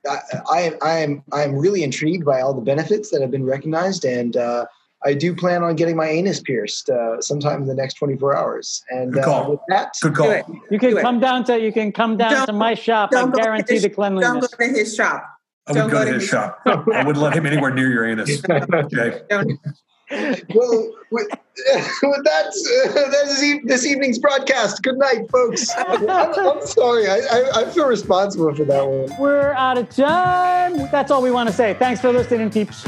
I, 0.09 0.19
I, 0.51 0.73
I 0.83 0.99
am 0.99 1.23
I 1.33 1.43
am 1.45 1.55
really 1.57 1.83
intrigued 1.83 2.25
by 2.25 2.41
all 2.41 2.53
the 2.53 2.61
benefits 2.61 3.11
that 3.11 3.23
have 3.23 3.31
been 3.31 3.45
recognized, 3.47 4.05
and 4.05 4.37
uh, 4.37 4.67
I 5.05 5.15
do 5.15 5.35
plan 5.35 5.63
on 5.63 5.75
getting 5.77 5.97
my 5.97 6.07
anus 6.09 6.41
pierced 6.41 6.91
uh, 6.91 7.21
sometime 7.23 7.63
in 7.63 7.69
the 7.69 7.75
next 7.75 7.95
24 7.95 8.37
hours. 8.37 8.83
And 8.91 9.13
Good 9.13 9.25
uh, 9.25 9.47
with 9.49 9.61
that, 9.69 9.95
Good 10.03 10.15
call. 10.15 10.61
You 10.71 10.79
can 10.79 10.91
Do 10.91 11.01
come 11.01 11.19
down 11.21 11.45
to 11.45 11.59
you 11.59 11.73
can 11.73 11.93
come 11.93 12.17
down 12.19 12.33
Don't- 12.33 12.47
to 12.47 12.53
my 12.53 12.75
shop. 12.75 13.11
I 13.15 13.23
don't 13.23 13.35
guarantee 13.35 13.75
his- 13.75 13.83
the 13.85 13.89
Don't 13.89 13.95
cleanliness. 13.95 14.49
go 14.49 14.67
to 14.67 14.73
his 14.73 14.95
shop. 14.95 15.25
I 15.67 15.73
would 15.73 15.79
Don't 15.79 15.91
go, 15.91 15.99
go 15.99 16.05
to 16.05 16.07
to 16.11 16.15
his 16.15 16.23
his- 16.23 16.31
shop. 16.31 16.61
I 16.67 17.05
wouldn't 17.05 17.19
let 17.19 17.35
him 17.35 17.47
anywhere 17.47 17.73
near 17.73 17.89
your 17.89 18.05
anus. 18.05 18.41
Jay. 18.91 19.21
Well, 20.55 20.93
with, 21.11 21.27
with 22.03 22.25
that, 22.25 22.47
uh, 22.47 22.93
that 23.11 23.25
is 23.29 23.43
e- 23.43 23.61
this 23.65 23.87
evening's 23.87 24.19
broadcast. 24.19 24.83
Good 24.83 24.99
night, 24.99 25.31
folks. 25.31 25.71
I'm, 25.79 26.11
I'm 26.11 26.67
sorry. 26.67 27.09
I, 27.09 27.21
I, 27.31 27.51
I 27.63 27.65
feel 27.71 27.87
responsible 27.87 28.55
for 28.55 28.65
that 28.65 28.87
one. 28.87 29.09
We're 29.19 29.53
out 29.53 29.79
of 29.79 29.89
time. 29.89 30.77
That's 30.91 31.11
all 31.11 31.23
we 31.23 31.31
want 31.31 31.49
to 31.49 31.55
say. 31.55 31.75
Thanks 31.75 32.01
for 32.01 32.13
listening, 32.13 32.51
peeps. 32.51 32.85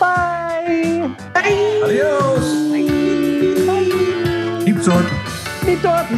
Bye. 0.00 1.14
Bye. 1.34 1.80
Adios. 1.84 2.42
Keep 4.64 4.78
sorting. 4.82 5.12
Meet 5.64 5.78
Dorp. 5.78 6.10